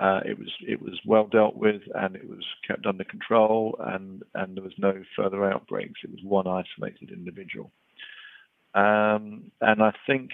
Uh, 0.00 0.20
it 0.24 0.38
was 0.38 0.48
it 0.66 0.80
was 0.80 0.98
well 1.04 1.26
dealt 1.26 1.56
with 1.56 1.82
and 1.94 2.16
it 2.16 2.26
was 2.28 2.44
kept 2.66 2.86
under 2.86 3.04
control 3.04 3.76
and 3.88 4.22
and 4.34 4.56
there 4.56 4.64
was 4.64 4.72
no 4.78 5.02
further 5.16 5.44
outbreaks. 5.44 6.00
It 6.02 6.10
was 6.10 6.20
one 6.22 6.46
isolated 6.46 7.10
individual, 7.10 7.70
um, 8.74 9.50
and 9.60 9.82
I 9.82 9.92
think 10.06 10.30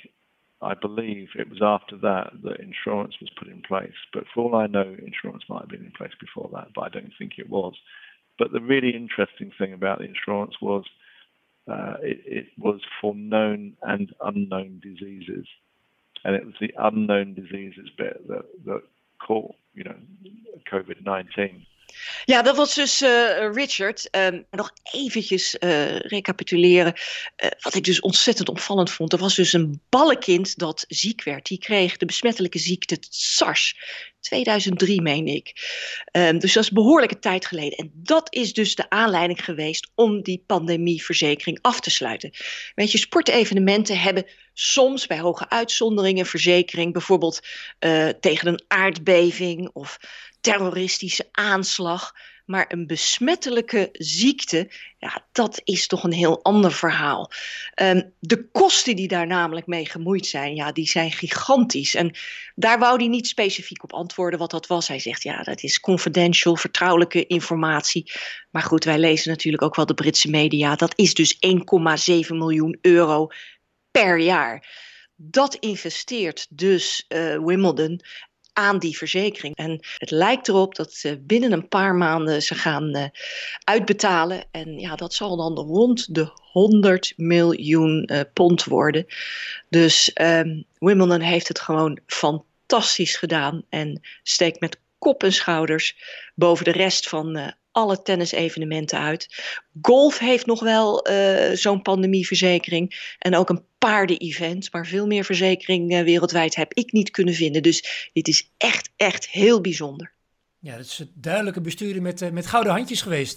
I 0.63 0.75
believe 0.75 1.29
it 1.39 1.51
was 1.51 1.61
after 1.63 1.97
that 1.99 2.33
that 2.43 2.61
insurance 2.61 3.15
was 3.21 3.31
put 3.39 3.49
in 3.49 3.63
place. 3.63 3.99
But 4.13 4.25
for 4.35 4.45
all 4.45 4.55
I 4.57 4.67
know, 4.67 4.97
insurance 5.05 5.45
might 5.49 5.63
have 5.63 5.69
been 5.69 5.85
in 5.85 5.93
place 5.97 6.15
before 6.21 6.51
that, 6.55 6.69
but 6.75 6.83
I 6.83 6.89
don't 6.89 7.13
think 7.19 7.33
it 7.39 7.49
was. 7.51 7.75
But 8.39 8.53
the 8.53 8.61
really 8.61 8.95
interesting 8.95 9.53
thing 9.59 9.73
about 9.73 9.99
the 9.99 10.05
insurance 10.05 10.61
was 10.61 10.85
uh, 11.69 11.97
it, 12.03 12.21
it 12.25 12.47
was 12.57 12.81
for 13.01 13.15
known 13.15 13.77
and 13.83 14.15
unknown 14.21 14.81
diseases. 14.83 15.47
And 16.25 16.35
it 16.35 16.45
was 16.45 16.55
the 16.61 16.73
unknown 16.77 17.35
diseases 17.35 17.91
bit 17.97 18.27
that, 18.29 18.45
that 18.65 18.83
caught, 19.19 19.55
you 19.75 19.85
know, 19.85 19.97
COVID 20.71 21.05
19. 21.05 21.67
Ja, 22.25 22.43
dat 22.43 22.57
was 22.57 22.75
dus 22.75 23.03
uh, 23.03 23.53
Richard. 23.53 24.09
Um, 24.11 24.45
nog 24.51 24.71
eventjes 24.93 25.57
uh, 25.61 25.97
recapituleren. 25.97 26.93
Uh, 26.97 27.51
wat 27.61 27.75
ik 27.75 27.85
dus 27.85 28.01
ontzettend 28.01 28.49
opvallend 28.49 28.91
vond. 28.91 29.13
Er 29.13 29.19
was 29.19 29.35
dus 29.35 29.53
een 29.53 29.81
ballenkind 29.89 30.59
dat 30.59 30.85
ziek 30.89 31.23
werd. 31.23 31.47
Die 31.47 31.59
kreeg 31.59 31.97
de 31.97 32.07
besmettelijke 32.07 32.59
ziekte 32.59 32.97
SARS. 33.11 33.77
2003 34.21 35.03
meen 35.03 35.27
ik. 35.27 35.53
Um, 36.13 36.39
dus 36.39 36.53
dat 36.53 36.63
is 36.63 36.71
behoorlijke 36.71 37.19
tijd 37.19 37.47
geleden. 37.47 37.79
En 37.79 37.91
dat 37.95 38.35
is 38.35 38.53
dus 38.53 38.75
de 38.75 38.91
aanleiding 38.91 39.45
geweest 39.45 39.91
om 39.95 40.23
die 40.23 40.43
pandemieverzekering 40.47 41.59
af 41.63 41.81
te 41.81 41.91
sluiten. 41.91 42.31
Weet 42.75 42.93
je, 42.93 42.99
sportevenementen 42.99 43.99
hebben 43.99 44.27
soms 44.53 45.07
bij 45.07 45.19
hoge 45.19 45.49
uitzonderingen 45.49 46.27
verzekering. 46.27 46.93
Bijvoorbeeld 46.93 47.41
tegen 48.21 48.49
een 48.49 48.65
aardbeving 48.69 49.71
of 49.73 49.99
terroristische 50.41 51.29
aanslag. 51.33 52.13
Maar 52.49 52.65
een 52.69 52.87
besmettelijke 52.87 53.89
ziekte, 53.93 54.71
ja, 54.99 55.27
dat 55.33 55.61
is 55.65 55.87
toch 55.87 56.05
een 56.05 56.13
heel 56.13 56.43
ander 56.43 56.73
verhaal. 56.73 57.31
Um, 57.83 58.13
de 58.21 58.49
kosten 58.51 58.97
die 58.97 59.09
daar 59.09 59.27
namelijk 59.27 59.67
mee 59.67 59.87
gemoeid 59.87 60.27
zijn, 60.27 60.55
ja, 60.55 60.73
die 60.73 60.89
zijn 60.89 61.13
gigantisch. 61.13 61.95
En 61.95 62.15
daar 62.55 62.79
wou 62.79 62.97
hij 62.97 63.09
niet 63.09 63.27
specifiek 63.27 63.83
op 63.83 63.93
antwoorden 63.93 64.39
wat 64.39 64.51
dat 64.51 64.67
was. 64.67 64.89
Hij 64.89 64.99
zegt, 64.99 65.23
ja, 65.23 65.43
dat 65.43 65.63
is 65.63 65.81
confidential, 65.81 66.57
vertrouwelijke 66.57 67.27
informatie. 67.27 68.13
Maar 68.51 68.63
goed, 68.63 68.85
wij 68.85 68.99
lezen 68.99 69.31
natuurlijk 69.31 69.63
ook 69.63 69.77
wel 69.77 69.87
de 69.87 69.95
Britse 69.95 70.31
media. 70.31 70.77
Dat 70.77 70.99
is 70.99 71.15
dus 71.15 71.35
1,7 71.35 71.41
miljoen 72.29 72.79
euro 72.81 73.29
per 73.91 74.19
jaar. 74.19 74.67
Dat 75.21 75.55
investeert 75.55 76.47
dus 76.51 77.05
uh, 77.09 77.39
Wimbledon 77.45 78.01
aan 78.59 78.79
die 78.79 78.97
verzekering. 78.97 79.57
En 79.57 79.81
het 79.97 80.11
lijkt 80.11 80.49
erop 80.49 80.75
dat 80.75 80.93
ze 80.93 81.21
binnen 81.21 81.53
een 81.53 81.69
paar 81.69 81.95
maanden 81.95 82.43
ze 82.43 82.55
gaan 82.55 82.97
uh, 82.97 83.05
uitbetalen. 83.65 84.45
En 84.51 84.79
ja, 84.79 84.97
dat 84.97 85.15
zal 85.15 85.37
dan 85.37 85.59
rond 85.59 86.15
de 86.15 86.31
100 86.53 87.13
miljoen 87.17 88.11
uh, 88.13 88.21
pond 88.33 88.65
worden. 88.65 89.07
Dus 89.69 90.11
um, 90.21 90.65
Wimbledon 90.79 91.21
heeft 91.21 91.49
het 91.49 91.61
gewoon 91.61 91.99
fantastisch 92.07 93.17
gedaan 93.17 93.63
en 93.69 94.01
steekt 94.23 94.61
met 94.61 94.81
kop 94.99 95.23
en 95.23 95.33
schouders 95.33 95.97
boven 96.35 96.65
de 96.65 96.73
rest 96.73 97.09
van 97.09 97.37
uh, 97.37 97.49
alle 97.79 98.03
tennisevenementen 98.03 98.99
uit. 98.99 99.43
Golf 99.83 100.19
heeft 100.19 100.47
nog 100.47 100.61
wel 100.61 101.11
uh, 101.11 101.51
zo'n 101.53 101.83
pandemieverzekering 101.83 103.15
en 103.19 103.37
ook 103.37 103.49
een 103.49 103.65
paarden-event, 103.79 104.73
maar 104.73 104.87
veel 104.87 105.07
meer 105.07 105.25
verzekering 105.25 105.93
uh, 105.93 106.03
wereldwijd 106.03 106.55
heb 106.55 106.73
ik 106.73 106.93
niet 106.93 107.11
kunnen 107.11 107.35
vinden. 107.35 107.63
Dus 107.63 108.11
dit 108.13 108.29
is 108.29 108.51
echt, 108.57 108.91
echt 108.97 109.29
heel 109.29 109.61
bijzonder. 109.61 110.13
Ja, 110.59 110.77
dat 110.77 110.85
is 110.85 110.99
een 110.99 111.11
duidelijke 111.15 111.61
bestuurder 111.61 112.03
met, 112.03 112.23
uh, 112.23 112.31
met 112.31 112.47
gouden 112.47 112.73
handjes 112.73 113.03
geweest, 113.03 113.37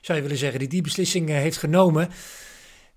zou 0.00 0.18
je 0.18 0.22
willen 0.22 0.36
zeggen, 0.36 0.58
die 0.58 0.68
die 0.68 0.82
beslissing 0.82 1.28
heeft 1.28 1.56
genomen. 1.56 2.08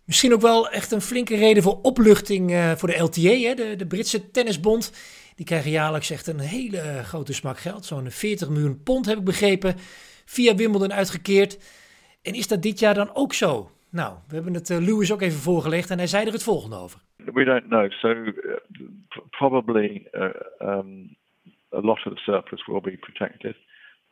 Misschien 0.04 0.34
ook 0.34 0.42
wel 0.42 0.70
echt 0.70 0.92
een 0.92 1.02
flinke 1.02 1.36
reden 1.36 1.64
voor 1.64 1.80
opluchting 1.82 2.74
voor 2.78 2.90
de 2.90 2.98
LTA, 2.98 3.30
hè, 3.30 3.54
de, 3.54 3.76
de 3.76 3.88
Britse 3.88 4.32
tennisbond. 4.32 4.92
Die 5.36 5.46
krijgen 5.46 5.72
jaarlijks 5.72 6.10
echt 6.10 6.28
een 6.28 6.40
hele 6.40 7.02
grote 7.04 7.34
smak 7.34 7.60
geld. 7.60 7.86
Zo'n 7.86 8.12
40 8.12 8.50
miljoen 8.50 8.84
pond 8.84 9.06
heb 9.06 9.18
ik 9.18 9.24
begrepen 9.24 9.76
via 10.26 10.56
Wimbledon 10.56 10.94
uitgekeerd. 10.94 11.58
En 12.22 12.34
is 12.34 12.48
dat 12.48 12.62
dit 12.62 12.80
jaar 12.80 12.94
dan 12.94 13.16
ook 13.16 13.34
zo? 13.34 13.72
Nou, 13.92 14.16
we 14.28 14.36
hebben 14.36 14.54
het 14.54 14.70
uh, 14.70 14.78
Lewis 14.78 15.14
ook 15.14 15.22
even 15.22 15.40
voorgelegd 15.40 15.90
en 15.90 15.98
hij 15.98 16.08
zei 16.08 16.26
er 16.26 16.32
het 16.32 16.44
volgende 16.44 16.76
over. 16.76 17.00
We 17.16 17.44
don't 17.44 17.68
know. 17.68 17.92
So 17.92 18.10
uh, 18.10 18.56
probably 19.30 20.08
uh, 20.12 20.30
um, 20.60 21.16
a 21.74 21.82
lot 21.82 22.06
of 22.06 22.14
the 22.14 22.20
surplus 22.20 22.66
will 22.66 22.82
be 22.82 22.98
protected. 22.98 23.56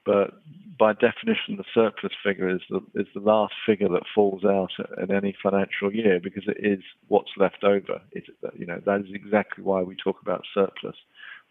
But 0.05 0.33
by 0.77 0.93
definition, 0.93 1.55
the 1.55 1.63
surplus 1.73 2.13
figure 2.23 2.49
is 2.49 2.61
the, 2.69 2.81
is 2.93 3.07
the 3.13 3.21
last 3.21 3.53
figure 3.65 3.89
that 3.89 4.03
falls 4.13 4.43
out 4.43 4.71
in 4.97 5.11
any 5.11 5.33
financial 5.41 5.93
year 5.93 6.19
because 6.19 6.43
it 6.47 6.57
is 6.59 6.83
what's 7.07 7.31
left 7.37 7.63
over. 7.63 8.01
It, 8.11 8.25
you 8.57 8.65
know, 8.65 8.81
that 8.85 9.01
is 9.01 9.13
exactly 9.13 9.63
why 9.63 9.81
we 9.81 9.95
talk 9.95 10.21
about 10.21 10.45
surplus. 10.53 10.95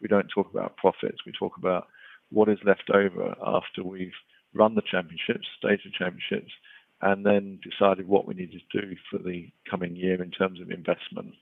We 0.01 0.09
don't 0.09 0.29
talk 0.29 0.51
about 0.51 0.77
profits. 0.77 1.25
We 1.25 1.33
talk 1.33 1.57
about 1.57 1.87
what 2.31 2.49
is 2.49 2.59
left 2.65 2.91
over 2.91 3.35
after 3.43 3.83
we've 3.83 4.21
run 4.55 4.75
the 4.75 4.83
championships, 4.83 5.47
stated 5.59 5.93
championships, 5.97 6.53
and 7.01 7.27
then 7.27 7.59
decided 7.63 8.07
what 8.07 8.27
we 8.27 8.35
needed 8.35 8.63
to 8.71 8.81
do 8.81 8.97
for 9.11 9.19
the 9.19 9.51
coming 9.69 9.97
year 9.97 10.23
in 10.23 10.31
terms 10.31 10.61
of 10.61 10.71
investment. 10.71 11.35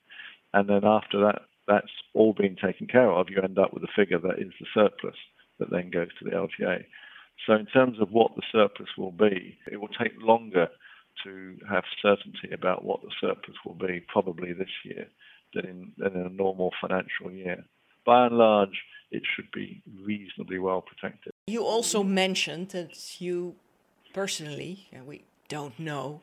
And 0.55 0.69
then 0.69 0.85
after 0.85 1.21
that, 1.21 1.43
that's 1.69 1.93
all 2.15 2.33
been 2.33 2.57
taken 2.57 2.87
care 2.87 3.11
of. 3.11 3.29
You 3.29 3.43
end 3.43 3.59
up 3.59 3.73
with 3.73 3.85
a 3.85 3.95
figure 3.95 4.19
that 4.19 4.39
is 4.39 4.53
the 4.59 4.67
surplus 4.75 5.17
that 5.59 5.71
then 5.71 5.91
goes 5.91 6.09
to 6.19 6.25
the 6.25 6.31
LTA. 6.31 6.85
So, 7.47 7.55
in 7.55 7.67
terms 7.67 7.99
of 8.01 8.11
what 8.11 8.35
the 8.37 8.43
surplus 8.51 8.89
will 8.99 9.13
be, 9.13 9.59
it 9.71 9.81
will 9.81 9.89
take 9.89 10.13
longer 10.21 10.69
to 11.25 11.57
have 11.71 11.85
certainty 12.03 12.51
about 12.53 12.85
what 12.85 13.03
the 13.03 13.11
surplus 13.21 13.57
will 13.65 13.75
be, 13.75 14.05
probably 14.09 14.53
this 14.53 14.69
year, 14.85 15.07
than 15.55 15.67
in, 15.67 15.93
than 15.99 16.15
in 16.15 16.27
a 16.27 16.31
normal 16.31 16.71
financial 16.81 17.31
year. 17.31 17.65
By 18.05 18.27
and 18.27 18.37
large, 18.37 18.83
it 19.11 19.23
should 19.35 19.51
be 19.53 19.83
reasonably 20.03 20.59
well 20.59 20.83
protected. 20.83 21.30
You 21.47 21.65
also 21.65 22.03
mentioned 22.03 22.71
that 22.71 23.21
you 23.21 23.55
personally, 24.13 24.89
and 24.93 25.07
we 25.07 25.23
don't 25.49 25.79
know, 25.79 26.21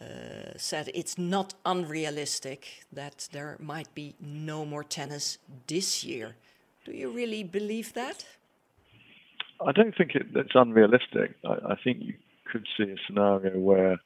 uh, 0.00 0.56
said 0.56 0.90
it's 0.94 1.18
not 1.18 1.54
unrealistic 1.64 2.84
that 2.92 3.28
there 3.32 3.56
might 3.60 3.94
be 3.94 4.14
no 4.20 4.64
more 4.64 4.84
tennis 4.84 5.38
this 5.66 6.04
year. 6.04 6.36
Do 6.84 6.92
you 6.92 7.10
really 7.10 7.44
believe 7.44 7.92
that? 7.94 8.24
I 9.64 9.72
don't 9.72 9.96
think 9.96 10.14
it, 10.14 10.26
it's 10.34 10.54
unrealistic. 10.54 11.36
I, 11.44 11.72
I 11.72 11.76
think 11.82 12.02
you 12.02 12.14
could 12.50 12.66
see 12.76 12.90
a 12.90 12.96
scenario 13.06 13.58
where 13.58 13.98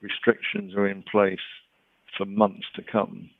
restrictions 0.00 0.74
are 0.74 0.88
in 0.88 1.02
place 1.02 1.46
for 2.16 2.24
months 2.24 2.66
to 2.74 2.82
come, 2.82 3.30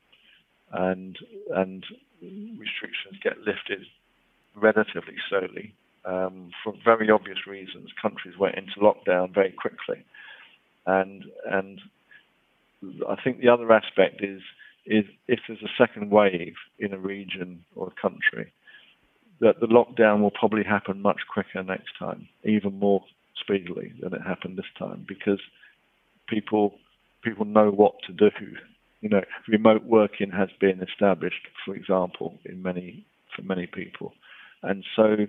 and 0.73 1.19
and 1.55 1.85
restrictions 2.21 3.19
get 3.23 3.39
lifted 3.39 3.87
relatively 4.55 5.17
slowly 5.29 5.75
um, 6.05 6.51
for 6.63 6.75
very 6.85 7.11
obvious 7.11 7.47
reasons. 7.47 7.91
Countries 8.01 8.39
went 8.39 8.57
into 8.57 8.81
lockdown 8.81 9.35
very 9.35 9.53
quickly, 9.53 10.05
and 10.87 11.25
and 11.51 11.81
I 13.09 13.17
think 13.23 13.41
the 13.41 13.49
other 13.49 13.71
aspect 13.73 14.23
is 14.23 14.41
is 14.87 15.05
if 15.27 15.41
there's 15.47 15.63
a 15.63 15.77
second 15.77 16.11
wave 16.11 16.55
in 16.79 16.93
a 16.95 16.99
region 16.99 17.65
or 17.77 17.89
a 17.89 18.01
country, 18.01 18.53
that 19.41 19.61
the 19.61 19.67
lockdown 19.67 20.21
will 20.21 20.31
probably 20.31 20.65
happen 20.65 21.03
much 21.03 21.21
quicker 21.33 21.63
next 21.63 21.93
time, 21.99 22.29
even 22.45 22.79
more 22.79 23.05
speedily 23.39 23.93
than 24.01 24.15
it 24.15 24.23
happened 24.23 24.57
this 24.57 24.73
time, 24.79 25.05
because 25.07 25.41
people 26.29 26.75
people 27.23 27.45
know 27.45 27.71
what 27.71 27.95
to 28.07 28.13
do. 28.13 28.31
You 29.01 29.11
know, 29.11 29.23
remote 29.47 29.85
working 29.85 30.33
has 30.33 30.49
been 30.61 30.83
established, 30.83 31.47
for 31.65 31.77
example, 31.77 32.37
in 32.45 32.61
many 32.65 33.07
for 33.37 33.43
many 33.43 33.69
people, 33.69 34.13
and 34.65 34.83
so 34.97 35.29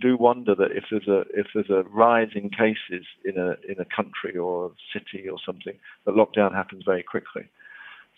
do 0.00 0.16
wonder 0.16 0.54
that 0.54 0.72
if 0.72 0.84
there's 0.90 1.08
a 1.08 1.20
if 1.34 1.46
there's 1.54 1.70
a 1.70 1.82
rise 1.90 2.30
in 2.34 2.50
cases 2.50 3.06
in 3.24 3.36
a 3.38 3.56
in 3.68 3.78
a 3.78 3.84
country 3.84 4.36
or 4.36 4.66
a 4.66 4.70
city 4.92 5.28
or 5.28 5.38
something, 5.44 5.76
the 6.04 6.12
lockdown 6.12 6.52
happens 6.54 6.84
very 6.84 7.02
quickly. 7.02 7.48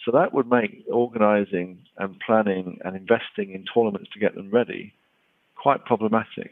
So 0.04 0.10
that 0.12 0.32
would 0.34 0.48
make 0.48 0.84
organizing 0.90 1.78
and 1.96 2.18
planning 2.20 2.78
and 2.84 2.96
investing 2.96 3.52
in 3.52 3.64
tournaments 3.72 4.10
to 4.12 4.18
get 4.18 4.34
them 4.34 4.50
ready 4.50 4.92
quite 5.54 5.84
problematic. 5.84 6.50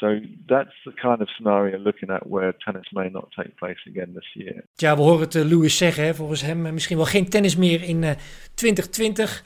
So 0.00 0.20
that's 0.46 0.76
the 0.84 0.92
kind 0.92 1.20
of 1.20 1.28
scenario 1.36 1.78
looking 1.78 2.10
at 2.10 2.26
where 2.28 2.52
tennis 2.64 2.88
may 2.92 3.08
not 3.08 3.26
take 3.36 3.56
place 3.56 3.78
again 3.86 4.14
this 4.14 4.30
year. 4.34 4.62
Ja, 4.74 4.96
we 4.96 5.02
horen 5.02 5.20
het 5.20 5.34
uh, 5.34 5.44
Lewis 5.44 5.76
zeggen, 5.76 6.04
hè, 6.04 6.14
volgens 6.14 6.42
hem 6.42 6.66
uh, 6.66 6.72
misschien 6.72 6.96
wel 6.96 7.06
geen 7.06 7.28
tennis 7.28 7.56
meer 7.56 7.82
in 7.82 8.02
uh, 8.02 8.10
2020. 8.54 9.44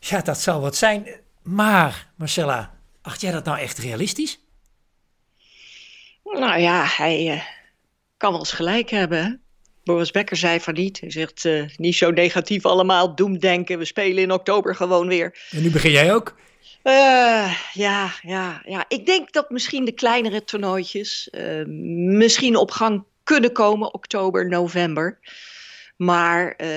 Ja, 0.00 0.20
dat 0.20 0.38
zou 0.38 0.60
wat 0.60 0.76
zijn. 0.76 1.06
Maar, 1.42 2.06
Marcella, 2.16 2.77
acht 3.08 3.20
jij 3.20 3.32
dat 3.32 3.44
nou 3.44 3.58
echt 3.58 3.78
realistisch? 3.78 4.38
Nou 6.24 6.60
ja, 6.60 6.84
hij 6.86 7.34
uh, 7.34 7.42
kan 8.16 8.30
wel 8.30 8.40
eens 8.40 8.52
gelijk 8.52 8.90
hebben. 8.90 9.42
Boris 9.84 10.10
Becker 10.10 10.36
zei 10.36 10.60
van 10.60 10.74
niet. 10.74 11.00
Hij 11.00 11.10
zegt 11.10 11.44
uh, 11.44 11.64
niet 11.76 11.94
zo 11.94 12.10
negatief 12.10 12.64
allemaal, 12.66 13.14
doemdenken. 13.14 13.78
We 13.78 13.84
spelen 13.84 14.22
in 14.22 14.32
oktober 14.32 14.74
gewoon 14.74 15.08
weer. 15.08 15.46
En 15.50 15.62
nu 15.62 15.70
begin 15.70 15.90
jij 15.90 16.14
ook? 16.14 16.36
Uh, 16.84 17.54
ja, 17.72 18.12
ja, 18.22 18.62
ja. 18.64 18.84
Ik 18.88 19.06
denk 19.06 19.32
dat 19.32 19.50
misschien 19.50 19.84
de 19.84 19.92
kleinere 19.92 20.44
toernooitjes 20.44 21.30
misschien 21.66 22.56
op 22.56 22.70
gang 22.70 23.04
kunnen 23.24 23.52
komen 23.52 23.94
oktober, 23.94 24.48
november. 24.48 25.18
Maar 25.98 26.46
uh, 26.46 26.68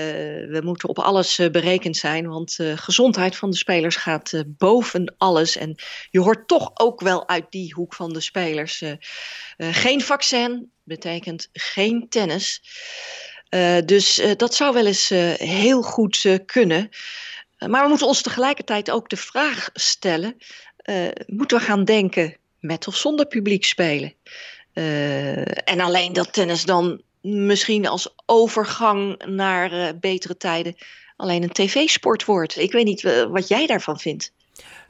we 0.50 0.60
moeten 0.64 0.88
op 0.88 0.98
alles 0.98 1.38
uh, 1.38 1.50
berekend 1.50 1.96
zijn, 1.96 2.28
want 2.28 2.58
uh, 2.58 2.76
gezondheid 2.76 3.36
van 3.36 3.50
de 3.50 3.56
spelers 3.56 3.96
gaat 3.96 4.42
boven 4.46 5.14
alles. 5.18 5.56
En 5.56 5.74
je 6.10 6.20
hoort 6.20 6.48
toch 6.48 6.70
ook 6.74 7.00
wel 7.00 7.28
uit 7.28 7.46
die 7.50 7.74
hoek 7.74 7.94
van 7.94 8.12
de 8.12 8.20
spelers. 8.20 8.82
geen 9.56 10.00
vaccin 10.00 10.70
betekent 10.82 11.48
geen 11.52 12.06
tennis. 12.08 12.62
dus 13.84 14.22
dat 14.36 14.54
zou 14.54 14.74
wel 14.74 14.86
eens 14.86 15.08
heel 15.38 15.82
goed 15.82 16.40
kunnen. 16.46 16.88
maar 17.58 17.82
we 17.82 17.88
moeten 17.88 18.06
ons 18.06 18.22
tegelijkertijd 18.22 18.90
ook 18.90 19.08
de 19.08 19.16
vraag 19.16 19.70
stellen: 19.72 20.36
moeten 21.26 21.58
we 21.58 21.64
gaan 21.64 21.84
denken 21.84 22.36
met 22.60 22.86
of 22.86 22.96
zonder 22.96 23.26
publiek 23.26 23.64
spelen? 23.64 24.14
en 25.64 25.80
alleen 25.80 26.12
dat 26.12 26.32
tennis 26.32 26.64
dan 26.64 27.02
misschien 27.22 27.86
als 27.86 28.14
overgang 28.26 29.24
naar 29.26 29.72
uh, 29.72 29.88
betere 30.00 30.36
tijden 30.36 30.74
alleen 31.16 31.42
een 31.42 31.52
tv-sport 31.52 32.24
wordt. 32.24 32.58
Ik 32.58 32.72
weet 32.72 32.84
niet 32.84 33.02
uh, 33.02 33.24
wat 33.24 33.48
jij 33.48 33.66
daarvan 33.66 33.98
vindt. 33.98 34.32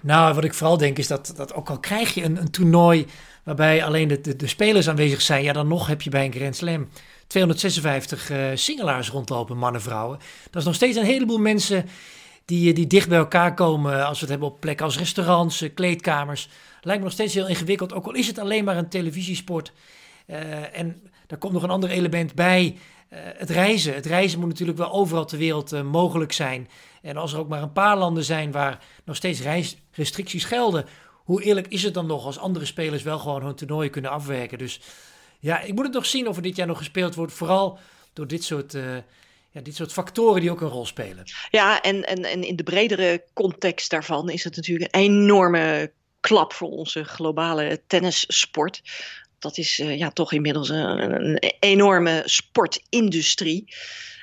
Nou, 0.01 0.35
wat 0.35 0.45
ik 0.45 0.55
vooral 0.55 0.77
denk 0.77 0.99
is 0.99 1.07
dat, 1.07 1.33
dat 1.37 1.55
ook 1.55 1.71
al 1.71 1.79
krijg 1.79 2.15
je 2.15 2.23
een, 2.23 2.37
een 2.37 2.51
toernooi 2.51 3.07
waarbij 3.45 3.85
alleen 3.85 4.09
de, 4.09 4.37
de, 4.37 4.47
spelers 4.47 4.89
aanwezig 4.89 5.23
zijn, 5.23 5.43
ja, 5.43 5.53
dan 5.53 5.69
nog 5.69 5.87
heb 5.87 6.03
je 6.03 6.11
bij 6.11 6.25
een 6.25 6.33
Grand 6.33 6.57
Slam 6.57 6.89
256 7.27 8.31
uh, 8.31 8.47
singelaars 8.55 9.11
rondlopen, 9.11 9.57
mannen, 9.57 9.83
vrouwen. 9.83 10.19
Dat 10.45 10.61
is 10.61 10.65
nog 10.65 10.75
steeds 10.75 10.97
een 10.97 11.05
heleboel 11.05 11.39
mensen 11.39 11.89
die, 12.45 12.73
die 12.73 12.87
dicht 12.87 13.09
bij 13.09 13.19
elkaar 13.19 13.55
komen 13.55 14.07
als 14.07 14.15
we 14.15 14.21
het 14.21 14.29
hebben 14.29 14.49
op 14.49 14.61
plekken 14.61 14.85
als 14.85 14.99
restaurants, 14.99 15.65
kleedkamers. 15.75 16.49
Lijkt 16.81 17.01
me 17.01 17.07
nog 17.07 17.15
steeds 17.15 17.35
heel 17.35 17.49
ingewikkeld, 17.49 17.93
ook 17.93 18.07
al 18.07 18.15
is 18.15 18.27
het 18.27 18.39
alleen 18.39 18.65
maar 18.65 18.77
een 18.77 18.89
televisiesport. 18.89 19.73
en 20.73 21.03
daar 21.33 21.41
komt 21.41 21.53
nog 21.53 21.63
een 21.63 21.71
ander 21.71 21.91
element 21.91 22.35
bij. 22.35 22.77
Uh, 23.13 23.19
het 23.23 23.51
reizen. 23.51 23.95
Het 23.95 24.07
reizen 24.07 24.39
moet 24.39 24.49
natuurlijk 24.49 24.79
wel 24.79 24.93
overal 24.93 25.25
ter 25.25 25.39
wereld 25.39 25.73
uh, 25.73 25.83
mogelijk 25.83 26.33
zijn. 26.33 26.69
En 27.03 27.17
als 27.17 27.33
er 27.33 27.39
ook 27.39 27.49
maar 27.49 27.63
een 27.63 27.73
paar 27.73 27.99
landen 27.99 28.25
zijn 28.25 28.53
waar 28.53 28.85
nog 29.05 29.17
steeds 29.17 29.41
reisrestricties 29.41 30.45
gelden, 30.45 30.87
hoe 31.25 31.43
eerlijk 31.43 31.67
is 31.69 31.83
het 31.83 31.95
dan 31.95 32.07
nog 32.07 32.25
als 32.25 32.39
andere 32.39 32.65
spelers 32.65 33.03
wel 33.03 33.19
gewoon 33.19 33.43
hun 33.43 33.55
toernooien 33.55 33.91
kunnen 33.91 34.11
afwerken? 34.11 34.59
Dus 34.59 34.81
ja, 35.39 35.61
ik 35.61 35.75
moet 35.75 35.85
het 35.85 35.95
nog 35.95 36.07
zien 36.07 36.29
of 36.29 36.37
er 36.37 36.43
dit 36.43 36.57
jaar 36.57 36.67
nog 36.67 36.79
gespeeld 36.79 37.15
wordt. 37.15 37.33
Vooral 37.33 37.79
door 38.13 38.27
dit 38.27 38.45
soort, 38.45 38.75
uh, 38.75 38.97
ja, 39.51 39.61
dit 39.61 39.77
soort 39.77 39.93
factoren 39.93 40.41
die 40.41 40.51
ook 40.51 40.61
een 40.61 40.69
rol 40.69 40.87
spelen. 40.87 41.25
Ja, 41.51 41.81
en, 41.81 42.07
en, 42.07 42.25
en 42.25 42.45
in 42.45 42.57
de 42.57 42.63
bredere 42.63 43.25
context 43.33 43.91
daarvan 43.91 44.31
is 44.31 44.45
het 44.45 44.57
natuurlijk 44.57 44.95
een 44.95 45.01
enorme 45.01 45.93
klap 46.21 46.53
voor 46.53 46.69
onze 46.69 47.05
globale 47.05 47.83
tennissport 47.87 48.83
dat 49.43 49.59
is 49.59 49.79
uh, 49.79 49.99
ja, 49.99 50.11
toch 50.11 50.33
inmiddels 50.33 50.69
een, 50.69 51.39
enorme 51.59 52.23
sportindustrie. 52.25 53.75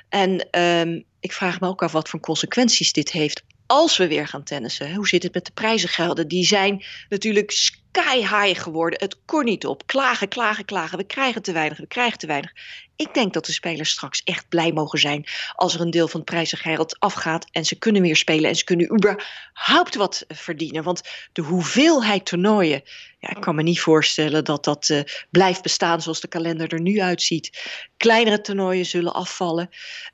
En 0.08 0.60
um, 0.60 1.04
ik 1.20 1.32
vraag 1.32 1.60
me 1.60 1.68
ook 1.68 1.82
af 1.82 1.92
wat 1.92 2.08
voor 2.08 2.20
consequenties 2.20 2.92
dit 2.92 3.12
heeft 3.12 3.42
als 3.66 3.96
we 3.96 4.08
weer 4.08 4.26
gaan 4.26 4.42
tennissen. 4.42 4.94
Hoe 4.94 5.08
zit 5.08 5.22
het 5.22 5.34
met 5.34 5.46
de 5.46 5.52
prijzengelden? 5.52 6.28
Die 6.28 6.44
zijn 6.44 6.84
natuurlijk 7.08 7.52
sky 7.92 8.18
high 8.18 8.60
geworden. 8.60 8.98
Het 8.98 9.16
kon 9.24 9.44
niet 9.44 9.66
op. 9.66 9.86
Klagen, 9.86 10.28
klagen, 10.28 10.64
klagen. 10.64 10.98
We 10.98 11.04
krijgen 11.04 11.42
te 11.42 11.52
weinig, 11.52 11.78
we 11.78 11.86
krijgen 11.86 12.18
te 12.18 12.26
weinig. 12.26 12.52
Ik 12.96 13.14
denk 13.14 13.32
dat 13.32 13.46
de 13.46 13.52
spelers 13.52 13.90
straks 13.90 14.22
echt 14.24 14.48
blij 14.48 14.72
mogen 14.72 14.98
zijn 14.98 15.24
als 15.54 15.74
er 15.74 15.80
een 15.80 15.90
deel 15.90 16.08
van 16.08 16.20
het 16.20 16.28
prijzengeld 16.28 16.98
afgaat 16.98 17.46
en 17.50 17.64
ze 17.64 17.78
kunnen 17.78 18.02
weer 18.02 18.16
spelen 18.16 18.50
en 18.50 18.56
ze 18.56 18.64
kunnen 18.64 18.92
überhaupt 18.92 19.94
wat 19.94 20.24
verdienen. 20.28 20.82
Want 20.82 21.00
de 21.32 21.42
hoeveelheid 21.42 22.24
toernooien, 22.24 22.82
ja, 23.18 23.30
ik 23.30 23.40
kan 23.40 23.54
me 23.54 23.62
niet 23.62 23.80
voorstellen 23.80 24.44
dat 24.44 24.64
dat 24.64 24.88
uh, 24.88 25.00
blijft 25.30 25.62
bestaan 25.62 26.02
zoals 26.02 26.20
de 26.20 26.28
kalender 26.28 26.72
er 26.72 26.80
nu 26.80 27.00
uitziet. 27.00 27.50
Kleinere 27.96 28.40
toernooien 28.40 28.86
zullen 28.86 29.14
afvallen. 29.14 29.68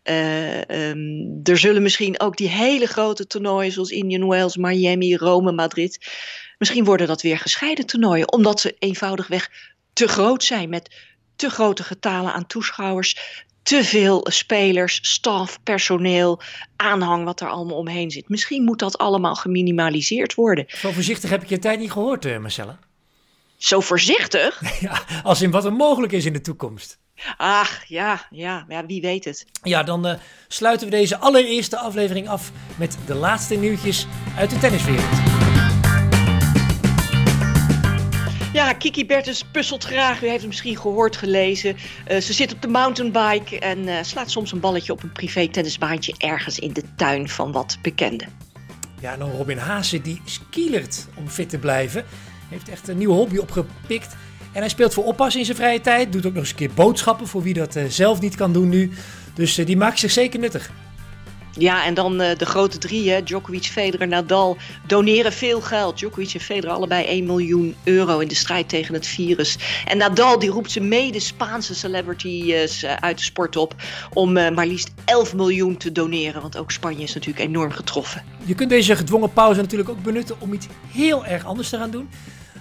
Uh, 0.04 0.60
um, 0.60 1.40
er 1.42 1.58
zullen 1.58 1.82
misschien 1.82 2.20
ook 2.20 2.36
die 2.36 2.48
hele 2.48 2.86
grote 2.86 3.26
toernooien 3.26 3.72
zoals 3.72 3.90
Indian 3.90 4.28
Wells, 4.28 4.56
Miami, 4.56 5.16
Rome, 5.16 5.52
Madrid. 5.52 5.98
Misschien 6.58 6.84
worden 6.84 7.06
dat 7.06 7.22
weer 7.22 7.38
gescheiden 7.38 7.86
toernooien, 7.86 8.32
omdat 8.32 8.60
ze 8.60 8.76
eenvoudigweg 8.78 9.50
te 9.92 10.08
groot 10.08 10.44
zijn 10.44 10.68
met 10.68 10.94
te 11.36 11.50
grote 11.50 11.82
getalen 11.82 12.32
aan 12.32 12.46
toeschouwers, 12.46 13.16
te 13.62 13.84
veel 13.84 14.26
spelers, 14.30 14.98
staf, 15.02 15.62
personeel, 15.62 16.40
aanhang 16.76 17.24
wat 17.24 17.40
er 17.40 17.48
allemaal 17.48 17.76
omheen 17.76 18.10
zit. 18.10 18.28
Misschien 18.28 18.64
moet 18.64 18.78
dat 18.78 18.98
allemaal 18.98 19.34
geminimaliseerd 19.34 20.34
worden. 20.34 20.64
Zo 20.68 20.90
voorzichtig 20.92 21.30
heb 21.30 21.42
ik 21.42 21.48
je 21.48 21.58
tijd 21.58 21.78
niet 21.78 21.92
gehoord, 21.92 22.24
uh, 22.24 22.38
Marcella. 22.38 22.78
Zo 23.56 23.80
voorzichtig? 23.80 24.60
Ja, 24.80 25.02
als 25.22 25.42
in 25.42 25.50
wat 25.50 25.64
er 25.64 25.72
mogelijk 25.72 26.12
is 26.12 26.24
in 26.24 26.32
de 26.32 26.40
toekomst. 26.40 26.98
Ach, 27.36 27.84
ja, 27.86 28.26
ja, 28.30 28.64
ja 28.68 28.86
wie 28.86 29.00
weet 29.00 29.24
het. 29.24 29.46
Ja, 29.62 29.82
dan 29.82 30.06
uh, 30.06 30.14
sluiten 30.48 30.86
we 30.86 30.96
deze 30.96 31.16
allereerste 31.16 31.76
aflevering 31.76 32.28
af 32.28 32.50
met 32.76 32.98
de 33.06 33.14
laatste 33.14 33.54
nieuwtjes 33.54 34.06
uit 34.36 34.50
de 34.50 34.58
tenniswereld. 34.58 35.35
Ja, 38.56 38.72
Kiki 38.72 39.06
Bertens 39.06 39.44
puzzelt 39.44 39.84
graag. 39.84 40.22
U 40.22 40.26
heeft 40.26 40.38
het 40.38 40.46
misschien 40.46 40.76
gehoord, 40.76 41.16
gelezen. 41.16 41.76
Uh, 42.10 42.20
ze 42.20 42.32
zit 42.32 42.52
op 42.52 42.62
de 42.62 42.68
mountainbike 42.68 43.58
en 43.58 43.78
uh, 43.78 43.94
slaat 44.02 44.30
soms 44.30 44.52
een 44.52 44.60
balletje 44.60 44.92
op 44.92 45.02
een 45.02 45.12
privé 45.12 45.48
tennisbaantje 45.48 46.14
ergens 46.18 46.58
in 46.58 46.72
de 46.72 46.82
tuin 46.96 47.28
van 47.28 47.52
wat 47.52 47.78
bekenden. 47.82 48.28
Ja, 49.00 49.12
en 49.12 49.18
dan 49.18 49.30
Robin 49.30 49.58
Haase 49.58 50.02
die 50.02 50.20
skilert 50.24 51.06
om 51.16 51.28
fit 51.28 51.48
te 51.48 51.58
blijven. 51.58 52.04
Heeft 52.48 52.68
echt 52.68 52.88
een 52.88 52.98
nieuwe 52.98 53.14
hobby 53.14 53.36
opgepikt. 53.36 54.16
En 54.52 54.60
hij 54.60 54.68
speelt 54.68 54.94
voor 54.94 55.04
oppas 55.04 55.36
in 55.36 55.44
zijn 55.44 55.56
vrije 55.56 55.80
tijd. 55.80 56.12
Doet 56.12 56.26
ook 56.26 56.32
nog 56.32 56.42
eens 56.42 56.50
een 56.50 56.56
keer 56.56 56.74
boodschappen 56.74 57.26
voor 57.26 57.42
wie 57.42 57.54
dat 57.54 57.76
uh, 57.76 57.84
zelf 57.88 58.20
niet 58.20 58.36
kan 58.36 58.52
doen 58.52 58.68
nu. 58.68 58.90
Dus 59.34 59.54
die 59.54 59.76
maakt 59.76 59.98
zich 59.98 60.10
zeker 60.10 60.40
nuttig. 60.40 60.70
Ja, 61.58 61.84
en 61.84 61.94
dan 61.94 62.20
uh, 62.20 62.36
de 62.36 62.46
grote 62.46 62.78
drie, 62.78 63.10
hè, 63.10 63.22
Djokovic, 63.22 63.64
Federer, 63.64 64.08
Nadal, 64.08 64.56
doneren 64.86 65.32
veel 65.32 65.60
geld. 65.60 65.98
Djokovic 65.98 66.34
en 66.34 66.40
Federer 66.40 66.76
allebei 66.76 67.04
1 67.04 67.24
miljoen 67.24 67.74
euro 67.84 68.18
in 68.18 68.28
de 68.28 68.34
strijd 68.34 68.68
tegen 68.68 68.94
het 68.94 69.06
virus. 69.06 69.58
En 69.86 69.98
Nadal 69.98 70.38
die 70.38 70.50
roept 70.50 70.70
zijn 70.70 70.88
mede 70.88 71.20
Spaanse 71.20 71.74
celebrities 71.74 72.84
uh, 72.84 72.94
uit 72.94 73.18
de 73.18 73.24
sport 73.24 73.56
op 73.56 73.74
om 74.12 74.36
uh, 74.36 74.50
maar 74.50 74.66
liefst 74.66 74.90
11 75.04 75.34
miljoen 75.34 75.76
te 75.76 75.92
doneren. 75.92 76.42
Want 76.42 76.56
ook 76.56 76.70
Spanje 76.70 77.02
is 77.02 77.14
natuurlijk 77.14 77.46
enorm 77.48 77.70
getroffen. 77.70 78.22
Je 78.44 78.54
kunt 78.54 78.70
deze 78.70 78.96
gedwongen 78.96 79.32
pauze 79.32 79.60
natuurlijk 79.60 79.90
ook 79.90 80.02
benutten 80.02 80.36
om 80.38 80.52
iets 80.52 80.66
heel 80.90 81.26
erg 81.26 81.44
anders 81.44 81.68
te 81.68 81.76
gaan 81.76 81.90
doen. 81.90 82.08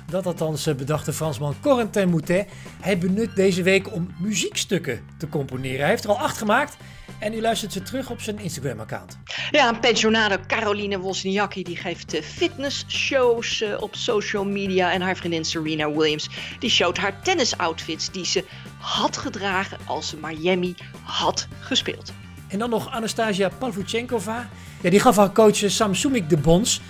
Dat 0.10 0.25
althans 0.25 0.63
bedacht 0.63 1.05
de 1.05 1.13
Fransman 1.13 1.55
Corentin 1.62 2.10
Moutet. 2.10 2.47
Hij 2.81 2.97
benut 2.97 3.36
deze 3.36 3.63
week 3.63 3.93
om 3.93 4.13
muziekstukken 4.19 4.99
te 5.17 5.29
componeren. 5.29 5.79
Hij 5.79 5.89
heeft 5.89 6.03
er 6.03 6.10
al 6.10 6.19
acht 6.19 6.38
gemaakt. 6.38 6.77
En 7.26 7.34
u 7.34 7.42
luistert 7.42 7.74
ze 7.74 7.82
terug 7.82 8.10
op 8.10 8.22
zijn 8.22 8.40
Instagram-account. 8.40 9.18
Ja, 9.52 9.70
een 9.70 9.80
pensionado 9.80 10.36
Caroline 10.48 11.00
Wozniacki 11.00 11.64
die 11.64 11.76
geeft 11.76 12.14
eh, 12.14 12.22
fitnessshows 12.22 13.62
uh, 13.62 13.82
op 13.82 13.96
social 13.96 14.46
media. 14.46 14.92
En 14.92 15.02
haar 15.02 15.16
vriendin 15.16 15.46
Serena 15.46 15.92
Williams 15.92 16.30
die 16.60 16.70
showt 16.70 16.98
haar 16.98 17.22
tennisoutfits 17.22 18.12
die 18.12 18.26
ze 18.26 18.46
had 18.80 19.18
gedragen 19.18 19.78
als 19.86 20.10
ze 20.10 20.18
Miami 20.22 20.76
had 21.04 21.48
gespeeld. 21.60 22.14
En 22.48 22.60
dan 22.60 22.70
nog 22.70 22.92
Anastasia 22.92 23.50
Pavluchenkova. 23.50 24.50
Ja, 24.82 24.90
die 24.90 25.00
gaf 25.00 25.16
haar 25.16 25.32
coach 25.32 25.56
Sam 25.56 25.96
Sumik 25.96 26.30
de 26.30 26.38
bons. 26.38 26.82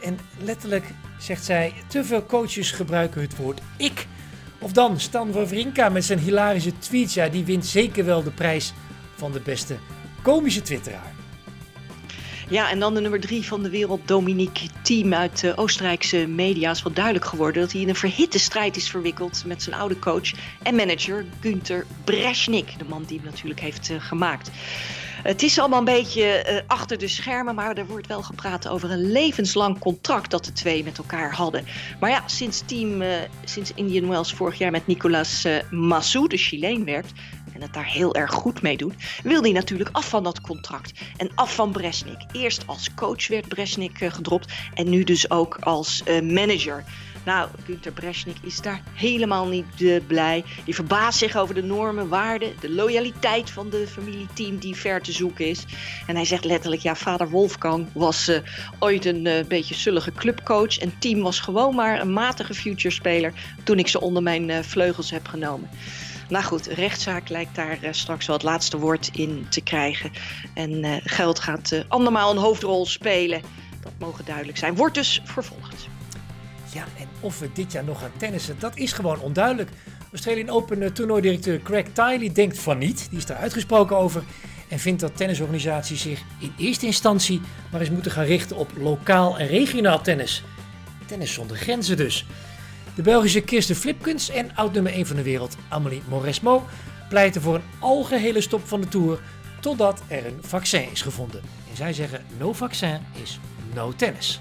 En 0.00 0.18
letterlijk 0.38 0.84
zegt 1.18 1.44
zij, 1.44 1.72
te 1.86 2.04
veel 2.04 2.26
coaches 2.26 2.70
gebruiken 2.70 3.20
het 3.20 3.36
woord 3.36 3.60
ik. 3.76 4.06
Of 4.58 4.72
dan 4.72 5.00
Stan 5.00 5.32
Wawrinka 5.32 5.88
met 5.88 6.04
zijn 6.04 6.18
hilarische 6.18 6.78
tweets. 6.78 7.14
Ja, 7.14 7.28
die 7.28 7.44
wint 7.44 7.66
zeker 7.66 8.04
wel 8.04 8.22
de 8.22 8.30
prijs 8.30 8.72
van 9.22 9.32
de 9.32 9.40
beste 9.40 9.76
komische 10.22 10.62
twitteraar. 10.62 11.14
Ja, 12.48 12.70
en 12.70 12.78
dan 12.78 12.94
de 12.94 13.00
nummer 13.00 13.20
drie 13.20 13.46
van 13.46 13.62
de 13.62 13.70
wereld, 13.70 14.08
Dominique 14.08 14.68
Thiem 14.82 15.14
uit 15.14 15.40
de 15.40 15.56
Oostenrijkse 15.56 16.26
media. 16.26 16.70
is 16.70 16.82
wel 16.82 16.92
duidelijk 16.92 17.24
geworden 17.24 17.62
dat 17.62 17.72
hij 17.72 17.80
in 17.80 17.88
een 17.88 17.94
verhitte 17.94 18.38
strijd 18.38 18.76
is 18.76 18.90
verwikkeld 18.90 19.42
met 19.46 19.62
zijn 19.62 19.76
oude 19.76 19.98
coach 19.98 20.32
en 20.62 20.74
manager 20.74 21.24
Günther 21.40 21.86
Breschnik. 22.04 22.78
De 22.78 22.84
man 22.88 23.04
die 23.04 23.16
hem 23.16 23.26
natuurlijk 23.26 23.60
heeft 23.60 23.90
uh, 23.90 24.00
gemaakt. 24.00 24.50
Het 25.22 25.42
is 25.42 25.58
allemaal 25.58 25.78
een 25.78 25.84
beetje 25.84 26.46
uh, 26.48 26.60
achter 26.66 26.98
de 26.98 27.08
schermen, 27.08 27.54
maar 27.54 27.76
er 27.76 27.86
wordt 27.86 28.06
wel 28.06 28.22
gepraat 28.22 28.68
over 28.68 28.90
een 28.90 29.12
levenslang 29.12 29.78
contract 29.78 30.30
dat 30.30 30.44
de 30.44 30.52
twee 30.52 30.84
met 30.84 30.98
elkaar 30.98 31.34
hadden. 31.34 31.64
Maar 32.00 32.10
ja, 32.10 32.22
sinds 32.26 32.62
team, 32.66 33.02
sinds 33.44 33.72
Indian 33.74 34.08
Wells 34.08 34.34
vorig 34.34 34.58
jaar 34.58 34.70
met 34.70 34.86
Nicolas 34.86 35.46
Massou, 35.70 36.28
de 36.28 36.36
Chileen, 36.36 36.84
werkt 36.84 37.12
en 37.54 37.62
het 37.62 37.72
daar 37.72 37.86
heel 37.86 38.14
erg 38.14 38.32
goed 38.32 38.62
mee 38.62 38.76
doet, 38.76 38.94
wil 39.22 39.42
hij 39.42 39.52
natuurlijk 39.52 39.90
af 39.92 40.08
van 40.08 40.22
dat 40.22 40.40
contract 40.40 41.00
en 41.16 41.30
af 41.34 41.54
van 41.54 41.72
Bresnik. 41.72 42.24
Eerst 42.32 42.66
als 42.66 42.94
coach 42.94 43.28
werd 43.28 43.48
Bresnik 43.48 43.98
gedropt 43.98 44.52
en 44.74 44.88
nu 44.88 45.04
dus 45.04 45.30
ook 45.30 45.56
als 45.60 46.02
manager. 46.22 46.84
Nou, 47.24 47.48
Günter 47.64 47.92
Breschnik 47.92 48.36
is 48.42 48.60
daar 48.60 48.82
helemaal 48.94 49.46
niet 49.46 50.06
blij. 50.06 50.44
Die 50.64 50.74
verbaast 50.74 51.18
zich 51.18 51.36
over 51.36 51.54
de 51.54 51.62
normen, 51.62 52.08
waarden, 52.08 52.52
de 52.60 52.70
loyaliteit 52.70 53.50
van 53.50 53.70
de 53.70 53.86
familieteam 53.86 54.58
die 54.58 54.76
ver 54.76 55.02
te 55.02 55.12
zoeken 55.12 55.46
is. 55.46 55.64
En 56.06 56.14
hij 56.14 56.24
zegt 56.24 56.44
letterlijk, 56.44 56.82
ja, 56.82 56.94
vader 56.94 57.30
Wolfgang 57.30 57.86
was 57.92 58.28
uh, 58.28 58.38
ooit 58.78 59.04
een 59.04 59.44
beetje 59.48 59.74
sullige 59.74 60.12
clubcoach. 60.12 60.78
En 60.78 60.98
team 60.98 61.20
was 61.20 61.40
gewoon 61.40 61.74
maar 61.74 62.00
een 62.00 62.12
matige 62.12 62.54
future-speler 62.54 63.32
toen 63.64 63.78
ik 63.78 63.88
ze 63.88 64.00
onder 64.00 64.22
mijn 64.22 64.64
vleugels 64.64 65.10
heb 65.10 65.28
genomen. 65.28 65.68
Nou 66.32 66.44
goed, 66.44 66.66
rechtszaak 66.66 67.28
lijkt 67.28 67.54
daar 67.54 67.78
straks 67.90 68.26
wel 68.26 68.36
het 68.36 68.44
laatste 68.44 68.78
woord 68.78 69.10
in 69.12 69.46
te 69.48 69.60
krijgen. 69.60 70.10
En 70.54 71.00
geld 71.04 71.40
gaat 71.40 71.84
andermaal 71.88 72.30
een 72.30 72.36
hoofdrol 72.36 72.86
spelen. 72.86 73.42
Dat 73.80 73.92
mogen 73.98 74.24
duidelijk 74.24 74.58
zijn. 74.58 74.74
Wordt 74.74 74.94
dus 74.94 75.20
vervolgd. 75.24 75.88
Ja, 76.72 76.84
en 76.98 77.08
of 77.20 77.38
we 77.38 77.52
dit 77.52 77.72
jaar 77.72 77.84
nog 77.84 78.00
gaan 78.00 78.10
tennissen, 78.16 78.56
dat 78.58 78.76
is 78.76 78.92
gewoon 78.92 79.20
onduidelijk. 79.20 79.70
Australian 80.10 80.48
Open 80.48 80.92
toernooidirecteur 80.92 81.62
Craig 81.62 81.86
Tiley 81.92 82.32
denkt 82.32 82.58
van 82.58 82.78
niet. 82.78 83.06
Die 83.10 83.18
is 83.18 83.26
daar 83.26 83.36
uitgesproken 83.36 83.96
over. 83.96 84.22
En 84.68 84.78
vindt 84.78 85.00
dat 85.00 85.16
tennisorganisaties 85.16 86.02
zich 86.02 86.22
in 86.38 86.54
eerste 86.58 86.86
instantie 86.86 87.40
maar 87.70 87.80
eens 87.80 87.90
moeten 87.90 88.12
gaan 88.12 88.24
richten 88.24 88.56
op 88.56 88.70
lokaal 88.76 89.38
en 89.38 89.46
regionaal 89.46 90.00
tennis. 90.00 90.42
Tennis 91.06 91.32
zonder 91.32 91.56
grenzen 91.56 91.96
dus. 91.96 92.26
De 92.94 93.02
Belgische 93.02 93.40
Kirsten 93.40 93.76
Flipkens 93.76 94.28
en 94.28 94.56
oud-nummer 94.56 94.92
1 94.92 95.06
van 95.06 95.16
de 95.16 95.22
wereld 95.22 95.56
Amélie 95.68 96.02
Mauresmo 96.08 96.64
pleiten 97.08 97.42
voor 97.42 97.54
een 97.54 97.62
algehele 97.80 98.40
stop 98.40 98.66
van 98.68 98.80
de 98.80 98.88
Tour 98.88 99.20
totdat 99.60 100.02
er 100.08 100.26
een 100.26 100.38
vaccin 100.40 100.90
is 100.90 101.02
gevonden. 101.02 101.40
En 101.70 101.76
zij 101.76 101.92
zeggen 101.92 102.24
no 102.38 102.52
vaccin 102.52 102.98
is 103.22 103.38
no 103.74 103.92
tennis. 103.96 104.40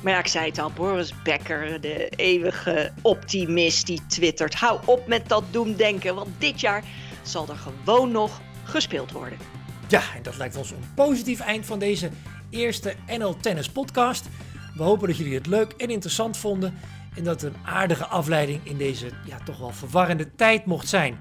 Maar 0.00 0.12
ja, 0.12 0.18
ik 0.18 0.26
zei 0.26 0.46
het 0.46 0.58
al, 0.58 0.70
Boris 0.70 1.22
Becker, 1.22 1.80
de 1.80 2.08
eeuwige 2.08 2.92
optimist 3.02 3.86
die 3.86 4.00
twittert. 4.06 4.54
Hou 4.54 4.80
op 4.84 5.06
met 5.06 5.28
dat 5.28 5.44
doemdenken, 5.50 6.14
want 6.14 6.28
dit 6.38 6.60
jaar 6.60 6.84
zal 7.22 7.48
er 7.48 7.56
gewoon 7.56 8.10
nog 8.10 8.40
gespeeld 8.64 9.12
worden. 9.12 9.38
Ja, 9.88 10.02
en 10.16 10.22
dat 10.22 10.36
lijkt 10.36 10.56
ons 10.56 10.70
een 10.70 10.84
positief 10.94 11.40
eind 11.40 11.66
van 11.66 11.78
deze 11.78 12.10
eerste 12.50 12.94
NL 13.18 13.36
Tennis 13.40 13.68
podcast. 13.68 14.28
We 14.74 14.82
hopen 14.82 15.08
dat 15.08 15.16
jullie 15.16 15.34
het 15.34 15.46
leuk 15.46 15.72
en 15.72 15.90
interessant 15.90 16.36
vonden 16.36 16.78
en 17.16 17.24
dat 17.24 17.40
het 17.40 17.54
een 17.54 17.60
aardige 17.64 18.06
afleiding 18.06 18.60
in 18.62 18.76
deze 18.76 19.10
ja, 19.24 19.38
toch 19.44 19.58
wel 19.58 19.70
verwarrende 19.70 20.34
tijd 20.34 20.64
mocht 20.64 20.88
zijn. 20.88 21.18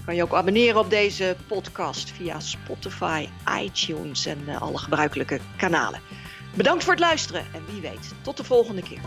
kan 0.04 0.14
je 0.14 0.22
ook 0.22 0.34
abonneren 0.34 0.80
op 0.80 0.90
deze 0.90 1.36
podcast 1.46 2.10
via 2.10 2.40
Spotify, 2.40 3.28
iTunes 3.60 4.26
en 4.26 4.38
uh, 4.48 4.62
alle 4.62 4.78
gebruikelijke 4.78 5.40
kanalen. 5.56 6.00
Bedankt 6.54 6.84
voor 6.84 6.92
het 6.92 7.02
luisteren 7.02 7.44
en 7.52 7.64
wie 7.72 7.80
weet, 7.80 8.14
tot 8.22 8.36
de 8.36 8.44
volgende 8.44 8.82
keer. 8.82 9.00